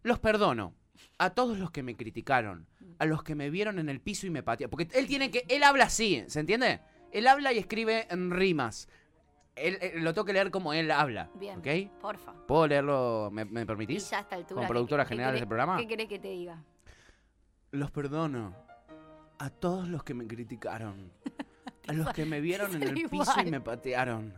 Los 0.03 0.19
perdono 0.19 0.73
a 1.17 1.29
todos 1.29 1.57
los 1.57 1.71
que 1.71 1.81
me 1.83 1.95
criticaron, 1.95 2.67
a 2.99 3.05
los 3.05 3.23
que 3.23 3.33
me 3.35 3.49
vieron 3.49 3.79
en 3.79 3.89
el 3.89 3.99
piso 4.01 4.27
y 4.27 4.29
me 4.29 4.43
patearon. 4.43 4.69
Porque 4.69 4.87
él 4.97 5.07
tiene 5.07 5.31
que, 5.31 5.45
él 5.49 5.63
habla 5.63 5.85
así, 5.85 6.23
¿se 6.27 6.39
entiende? 6.41 6.79
Él 7.11 7.25
habla 7.27 7.51
y 7.53 7.57
escribe 7.57 8.05
en 8.11 8.29
rimas. 8.31 8.87
Él, 9.55 9.77
él- 9.81 10.03
lo 10.03 10.13
tengo 10.13 10.25
que 10.25 10.33
leer 10.33 10.51
como 10.51 10.73
él 10.73 10.91
habla, 10.91 11.29
Bien. 11.35 11.59
¿ok? 11.59 11.99
Porfa. 11.99 12.33
¿Puedo 12.47 12.67
leerlo? 12.67 13.29
¿Me, 13.31 13.43
me 13.45 13.61
Y 13.61 13.65
permitís? 13.65 14.09
ya 14.09 14.19
a 14.19 14.21
esta 14.21 14.35
altura. 14.35 14.55
Como 14.55 14.67
¿qué- 14.67 14.69
productora 14.69 15.03
qué 15.05 15.09
general 15.09 15.31
de 15.31 15.37
querés- 15.37 15.41
este 15.41 15.47
programa. 15.47 15.77
¿Qué 15.77 15.87
querés 15.87 16.07
que 16.07 16.19
te 16.19 16.27
diga? 16.29 16.63
Los 17.71 17.91
perdono 17.91 18.55
a 19.39 19.49
todos 19.49 19.87
los 19.87 20.03
que 20.03 20.13
me 20.13 20.27
criticaron, 20.27 21.11
a 21.87 21.93
los 21.93 22.11
que 22.13 22.25
me 22.25 22.41
vieron 22.41 22.75
en 22.75 22.83
el 22.83 22.93
piso 23.09 23.33
y 23.45 23.49
me 23.51 23.61
patearon, 23.61 24.33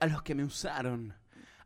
a 0.00 0.06
los 0.06 0.22
que 0.22 0.34
me 0.34 0.44
usaron, 0.44 1.14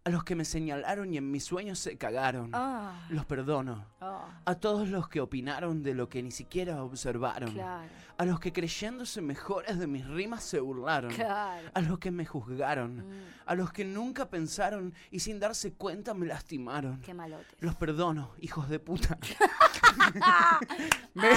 a 0.07 0.11
los 0.11 0.23
que 0.23 0.37
me 0.37 0.45
señalaron 0.45 1.13
y 1.13 1.17
en 1.17 1.29
mis 1.33 1.43
sueños 1.43 1.81
se 1.81 1.99
cagaron. 1.99 2.51
Ah. 2.53 3.05
Los 3.11 3.25
perdono. 3.27 3.85
ah, 4.01 4.41
A 4.45 4.55
todos 4.55 4.89
los 4.89 5.09
que 5.09 5.21
opinaron 5.21 5.83
de 5.83 5.95
lo 5.95 6.09
que 6.09 6.23
ni 6.23 6.31
siquiera 6.31 6.85
observaron. 6.85 7.51
claro. 7.53 7.89
A 8.17 8.25
los 8.25 8.39
que 8.39 8.53
creyéndose 8.53 9.21
mejores 9.21 9.81
de 9.81 9.89
mis 9.89 10.07
rimas 10.07 10.45
se 10.45 10.61
burlaron. 10.61 11.11
Claro. 11.13 11.69
A 11.75 11.81
los 11.81 11.99
que 11.99 12.13
me 12.13 12.25
juzgaron. 12.25 12.99
Mm, 12.99 13.25
A 13.47 13.55
los 13.57 13.73
que 13.73 13.85
nunca 13.85 14.31
pensaron 14.31 14.95
y 15.11 15.19
sin 15.19 15.41
darse 15.41 15.73
cuenta 15.75 16.15
me 16.15 16.27
lastimaron. 16.27 17.01
qué 17.01 17.13
malotes. 17.13 17.57
Los 17.61 17.75
perdono, 17.75 18.31
hijos 18.41 18.69
de 18.69 18.79
puta. 18.79 19.19
Me- 21.15 21.31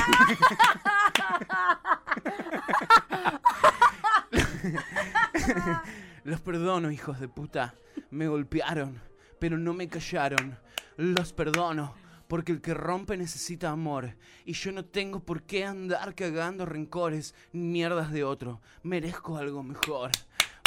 Los 6.30 6.42
perdono, 6.42 6.92
hijos 6.92 7.20
de 7.20 7.28
puta. 7.28 7.74
Me 8.12 8.28
golpearon, 8.28 9.02
pero 9.40 9.58
no 9.58 9.74
me 9.74 9.88
callaron. 9.88 10.60
Los 10.96 11.34
perdono, 11.34 11.96
porque 12.28 12.52
el 12.52 12.62
que 12.62 12.76
rompe 12.76 13.18
necesita 13.18 13.72
amor. 13.72 14.16
Y 14.46 14.54
yo 14.54 14.72
no 14.72 14.86
tengo 14.86 15.22
por 15.22 15.42
qué 15.42 15.66
andar 15.66 16.14
cagando 16.14 16.68
rencores 16.68 17.34
ni 17.52 17.64
mierdas 17.64 18.12
de 18.12 18.24
otro. 18.24 18.62
Merezco 18.84 19.38
algo 19.38 19.64
mejor. 19.64 20.12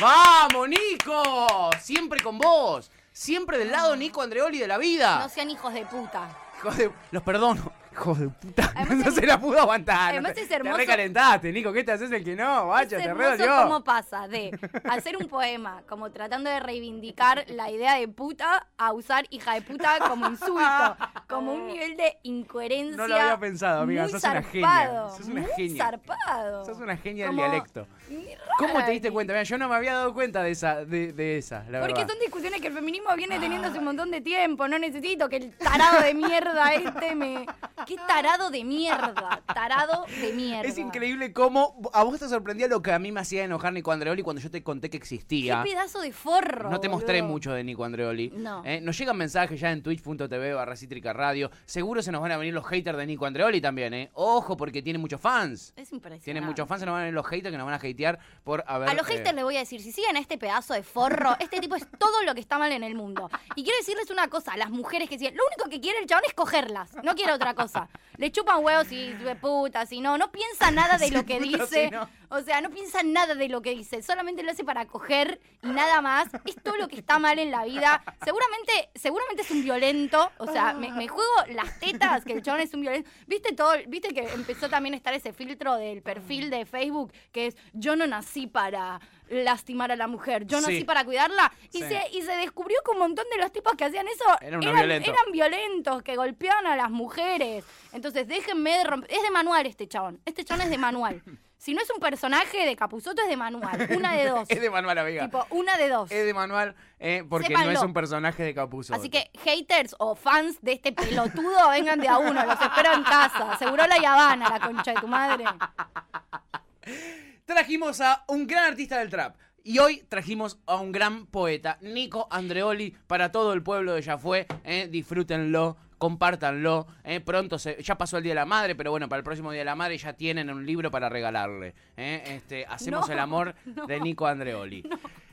¡Vamos, 0.01 0.69
Nico! 0.69 1.71
Siempre 1.81 2.21
con 2.21 2.39
vos. 2.39 2.91
Siempre 3.13 3.57
del 3.57 3.71
lado 3.71 3.95
Nico 3.95 4.21
Andreoli 4.21 4.59
de 4.59 4.67
la 4.67 4.79
vida. 4.79 5.21
No 5.21 5.29
sean 5.29 5.49
hijos 5.49 5.73
de 5.73 5.87
puta. 5.87 6.37
Hijos 6.59 6.77
de- 6.77 6.91
Los 7.13 7.23
perdono. 7.23 7.71
Hijos 7.93 8.19
de 8.19 8.29
puta. 8.29 8.73
Además 8.77 8.97
no 8.99 9.09
es- 9.09 9.15
se 9.15 9.27
la 9.27 9.39
pudo 9.39 9.61
aguantar. 9.61 10.11
además 10.13 10.35
te, 10.35 10.41
es 10.43 10.51
hermoso- 10.51 10.73
Te 10.77 10.81
recalentaste, 10.83 11.53
Nico. 11.53 11.73
¿Qué 11.73 11.85
te 11.85 11.93
haces 11.93 12.11
el 12.11 12.25
que 12.25 12.35
no? 12.35 12.69
Bacho, 12.69 12.97
es 12.97 13.03
te 13.03 13.09
hermoso 13.09 13.31
redolió. 13.33 13.63
cómo 13.65 13.85
pasa 13.85 14.29
de 14.29 14.59
hacer 14.85 15.17
un 15.17 15.29
poema 15.29 15.83
como 15.89 16.11
tratando 16.11 16.49
de 16.51 16.59
reivindicar 16.61 17.45
la 17.49 17.71
idea 17.71 17.95
de 17.97 18.09
puta 18.09 18.67
a 18.79 18.93
usar 18.93 19.27
hija 19.31 19.55
de 19.55 19.63
puta 19.63 19.99
como 20.09 20.27
insulto, 20.27 20.97
como 21.29 21.53
un 21.53 21.67
nivel 21.67 21.97
de 21.97 22.17
incoherencia. 22.23 22.97
No 22.97 23.07
lo 23.09 23.15
había 23.17 23.39
pensado, 23.39 23.83
amiga, 23.83 24.03
muy 24.05 24.13
sos 24.13 24.25
una 24.25 24.43
genia, 24.43 25.09
sos 25.17 25.27
una 25.27 25.41
muy 25.43 25.51
genia. 25.57 25.85
zarpado. 25.85 26.65
Sos 26.65 26.79
una 26.79 26.97
genia 26.97 27.27
del 27.27 27.37
dialecto. 27.37 27.87
Ni 28.09 28.27
¿Cómo 28.59 28.85
te 28.85 28.91
diste 28.93 29.09
raro. 29.09 29.15
cuenta? 29.15 29.33
Mira, 29.35 29.43
yo 29.45 29.59
no 29.59 29.69
me 29.69 29.77
había 29.77 29.95
dado 29.95 30.13
cuenta 30.15 30.43
de 30.43 30.51
esa, 30.51 30.85
de, 30.85 31.13
de 31.13 31.39
esa, 31.39 31.65
la 31.71 31.81
Porque 31.81 31.95
verdad. 32.01 32.09
son 32.11 32.19
discusiones 32.21 32.61
que 32.61 32.69
el 32.69 32.75
feminismo 32.75 33.15
viene 33.17 33.39
teniendo 33.39 33.69
hace 33.69 33.79
un 33.79 33.85
montón 33.85 34.11
de 34.11 34.21
tiempo. 34.21 34.67
No 34.69 34.79
necesito 34.79 35.29
que 35.29 35.37
el 35.37 35.57
tarado 35.57 36.03
de 36.03 36.15
mierda 36.15 36.73
este 36.75 37.15
me. 37.15 37.47
¡Qué 37.87 37.97
tarado 38.07 38.51
de 38.51 38.65
mierda! 38.65 39.43
Tarado 39.53 40.07
de 40.21 40.33
mierda. 40.33 40.69
Es 40.69 40.79
increíble 40.79 41.33
cómo 41.33 41.81
a 41.93 42.03
vos 42.05 42.19
te 42.19 42.29
sorprendía 42.29 42.69
lo 42.69 42.83
que 42.83 42.93
a 42.93 42.99
mí 42.99 43.13
me 43.13 43.21
hacía 43.21 43.45
enojar 43.45 43.73
Nico 43.73 43.93
Andreoli 43.93 44.23
cuando 44.23 44.41
yo 44.41 44.51
te 44.51 44.63
conté 44.63 44.89
que 44.89 44.93
¡Qué 44.93 44.99
existía. 44.99 45.63
pedazo 45.63 46.01
de 46.01 46.13
forro! 46.13 46.71
No 46.71 46.81
te 46.81 46.89
mostré 46.89 47.21
boludo. 47.21 47.33
mucho 47.33 47.53
de 47.53 47.65
Nico 47.65 47.85
Andreoli. 47.85 48.31
No. 48.35 48.63
Eh, 48.65 48.81
nos 48.81 48.97
llegan 48.99 49.17
mensajes 49.17 49.61
ya 49.61 49.71
en 49.73 49.83
twitch.tv 49.83 50.55
barra 50.55 50.77
Cítrica 50.77 51.13
Radio. 51.13 51.51
Seguro 51.65 52.03
se 52.03 52.13
nos 52.13 52.21
van 52.21 52.33
a 52.33 52.37
venir 52.37 52.55
los 52.55 52.67
haters 52.67 52.97
de 52.99 53.07
Nico 53.07 53.27
Andreoli 53.27 53.61
también, 53.61 53.95
¿eh? 53.95 54.11
Ojo, 54.15 54.57
porque 54.57 54.83
tiene 54.83 54.99
muchos 54.99 55.21
fans. 55.21 55.73
Es 55.77 55.93
impresionante. 55.93 56.25
Tiene 56.25 56.41
muchos 56.41 56.69
fans, 56.69 56.81
se 56.81 56.87
nos 56.87 56.93
van 56.93 57.03
a 57.03 57.05
venir 57.05 57.15
los 57.15 57.27
haters 57.27 57.51
que 57.51 57.59
nos 57.59 57.65
van 57.65 57.75
a 57.75 57.79
hatear 57.79 58.19
por 58.45 58.65
haber... 58.67 58.89
A 58.89 58.95
los 58.95 59.09
eh, 59.09 59.13
haters 59.15 59.35
les 59.35 59.45
voy 59.45 59.57
a 59.57 59.61
decir, 59.61 59.81
si 59.81 59.93
siguen 59.93 60.17
a 60.17 60.21
este 60.21 60.39
pedazo 60.39 60.75
de 60.75 60.83
forro, 60.83 61.37
este 61.41 61.61
tipo 61.61 61.75
es 61.75 61.87
todo 61.99 62.23
lo 62.25 62.35
que 62.35 62.41
está 62.41 62.59
mal 62.59 62.73
en 62.73 62.83
el 62.83 62.95
mundo. 62.95 63.31
Y 63.57 63.65
quiero 63.65 63.79
decirles 63.79 64.11
una 64.11 64.29
cosa, 64.29 64.53
a 64.53 64.57
las 64.57 64.71
mujeres 64.71 65.09
que 65.09 65.19
siguen, 65.19 65.37
lo 65.37 65.43
único 65.47 65.71
que 65.71 65.81
quiere 65.81 65.99
el 65.99 66.07
chabón 66.07 66.25
es 66.27 66.35
cogerlas, 66.35 66.91
no 67.03 67.15
quiere 67.15 67.33
otra 67.33 67.55
cosa. 67.55 67.72
Le 68.19 68.31
chupan 68.31 68.63
huevos 68.63 68.93
y 68.93 69.13
de 69.15 69.35
puta, 69.37 69.87
si 69.87 70.01
no, 70.01 70.19
no 70.19 70.31
piensa 70.31 70.71
nada 70.71 70.99
de 70.99 71.11
lo 71.13 71.25
que 71.25 71.41
dice. 71.41 71.91
O 72.29 72.41
sea, 72.41 72.61
no 72.61 72.71
piensa 72.71 73.03
nada 73.03 73.35
de 73.35 73.49
lo 73.49 73.63
que 73.63 73.71
dice, 73.71 74.03
solamente 74.03 74.43
lo 74.43 74.51
hace 74.51 74.65
para 74.65 74.87
coger 74.87 75.41
y 75.63 75.69
nada 75.69 76.01
más. 76.01 76.29
Es 76.45 76.57
todo 76.63 76.77
lo 76.77 76.89
que 76.89 76.97
está 76.97 77.19
mal 77.19 77.39
en 77.39 77.51
la 77.51 77.65
vida. 77.65 78.03
Seguramente, 78.25 78.91
seguramente 78.95 79.43
es 79.43 79.51
un 79.51 79.63
violento. 79.63 80.31
O 80.39 80.47
sea, 80.47 80.73
me, 80.73 80.93
me 80.93 81.09
juego 81.09 81.31
las 81.49 81.79
tetas 81.79 82.25
que 82.25 82.35
el 82.35 82.43
chabón 82.43 82.61
es 82.61 82.75
un 82.75 82.83
violento. 82.83 83.09
¿Viste 83.27 83.55
todo? 83.55 83.73
¿Viste 83.87 84.15
que 84.15 84.23
empezó 84.33 84.69
también 84.69 84.95
a 84.95 84.97
estar 84.97 85.15
ese 85.15 85.33
filtro 85.33 85.77
del 85.77 86.03
perfil 86.03 86.51
de 86.51 86.65
Facebook 86.67 87.13
que 87.33 87.49
es 87.49 87.57
yo 87.73 87.97
no 87.97 88.07
nací 88.07 88.47
para 88.47 89.01
lastimar 89.33 89.91
a 89.93 89.97
la 89.97 90.07
mujer, 90.07 90.47
yo 90.47 90.61
Sí. 90.61 90.65
nací 90.73 90.85
para 90.85 91.05
cuidarla? 91.05 91.53
Y, 91.73 91.79
Sí. 91.79 91.85
se, 91.89 92.01
y 92.13 92.23
se 92.23 92.33
descubrió 92.37 92.77
que 92.85 92.91
un 92.93 92.99
montón 92.99 93.25
de 93.31 93.39
los 93.41 93.51
tipos 93.53 93.73
que 93.75 93.85
hacían 93.85 94.07
eso 94.09 94.25
Eran 94.41 94.61
violentos. 94.61 95.09
eran 95.09 95.33
violentos, 95.33 96.03
que 96.03 96.17
golpeaban 96.17 96.67
a 96.67 96.77
las 96.77 96.91
mujeres. 96.91 97.65
Entonces, 97.93 98.27
déjenme 98.29 98.79
de 98.79 98.85
romper. 98.85 99.11
Es 99.13 99.23
de 99.23 99.31
manual 99.31 99.67
este 99.67 99.89
chabón. 99.89 100.21
Este 100.25 100.45
chabón 100.45 100.63
es 100.63 100.71
de 100.71 100.79
manual. 100.79 101.23
Si 101.57 101.75
no 101.75 101.81
es 101.81 101.89
un 101.91 102.01
personaje 102.01 102.67
de 102.67 102.75
Capuzoto, 102.75 103.23
es 103.23 103.29
de 103.29 103.37
manual. 103.37 103.87
Una 103.97 104.15
de 104.15 104.27
dos. 104.29 104.49
Es 104.51 104.61
de 104.61 104.69
manual, 104.69 104.99
amiga. 104.99 105.27
Tipo, 105.27 105.47
una 105.51 105.77
de 105.77 105.89
dos. 105.89 106.11
Es 106.11 106.25
de 106.27 106.35
manual 106.35 106.75
eh, 106.99 107.23
porque 107.31 107.51
no 107.55 107.71
es 107.71 107.81
un 107.83 107.93
personaje 107.95 108.43
de 108.43 108.53
Capuzotto. 108.53 108.99
Así 108.99 109.09
que 109.09 109.31
haters 109.45 109.95
o 110.01 110.17
fans 110.17 110.61
de 110.61 110.73
este 110.73 110.91
pelotudo, 110.93 111.69
vengan 111.71 112.01
de 112.01 112.09
a 112.09 112.19
uno. 112.19 112.45
Los 112.45 112.61
espero 112.61 112.93
en 112.95 113.05
casa. 113.05 113.57
Seguro 113.59 113.87
la 113.87 113.95
Habana, 113.95 114.49
la 114.49 114.59
concha 114.59 114.93
de 114.93 115.01
tu 115.01 115.07
madre. 115.07 115.45
Trajimos 117.55 118.01
a 118.01 118.25
un 118.29 118.47
gran 118.47 118.65
artista 118.65 118.99
del 118.99 119.11
trap. 119.11 119.37
Y 119.63 119.79
hoy 119.79 120.03
trajimos 120.09 120.59
a 120.67 120.77
un 120.77 120.91
gran 120.91 121.27
poeta, 121.27 121.79
Nico 121.83 122.27
Andreoli, 122.31 122.97
para 123.07 123.31
todo 123.31 123.53
el 123.53 123.63
pueblo 123.63 123.93
de 123.95 124.03
Yafué. 124.03 124.47
Eh, 124.65 124.89
disfrútenlo, 124.91 125.77
compártanlo. 125.99 126.87
eh, 127.05 127.21
pronto 127.21 127.59
se, 127.59 127.81
ya 127.83 127.97
pasó 127.97 128.17
el 128.17 128.25
Día 128.25 128.31
de 128.33 128.37
la 128.37 128.47
Madre, 128.47 128.75
pero 128.75 128.91
bueno, 128.91 129.09
para 129.09 129.19
el 129.19 129.25
próximo 129.25 129.53
Día 129.53 129.61
de 129.61 129.65
la 129.67 129.77
Madre 129.77 129.99
ya 129.99 130.15
tienen 130.15 130.51
un 130.51 130.65
libro 130.67 130.91
para 130.91 131.09
regalarle. 131.11 131.75
eh. 131.97 132.23
Este, 132.27 132.65
hacemos 132.67 133.07
No, 133.07 133.13
el 133.13 133.19
amor 133.21 133.55
no. 133.67 133.87
de 133.87 134.01
Nico 134.01 134.27
Andreoli. 134.27 134.83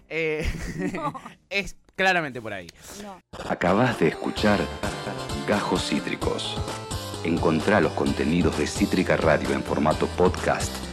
Eh, 0.09 0.45
es 1.49 1.77
claramente 1.95 2.41
por 2.41 2.53
ahí. 2.53 2.67
No. 3.01 3.19
Acabas 3.49 3.97
de 3.99 4.09
escuchar 4.09 4.59
Gajos 5.47 5.87
Cítricos. 5.87 6.61
Encontrá 7.23 7.79
los 7.81 7.93
contenidos 7.93 8.57
de 8.59 8.67
Cítrica 8.67 9.17
Radio 9.17 9.53
en 9.53 9.63
formato 9.63 10.05
podcast 10.07 10.71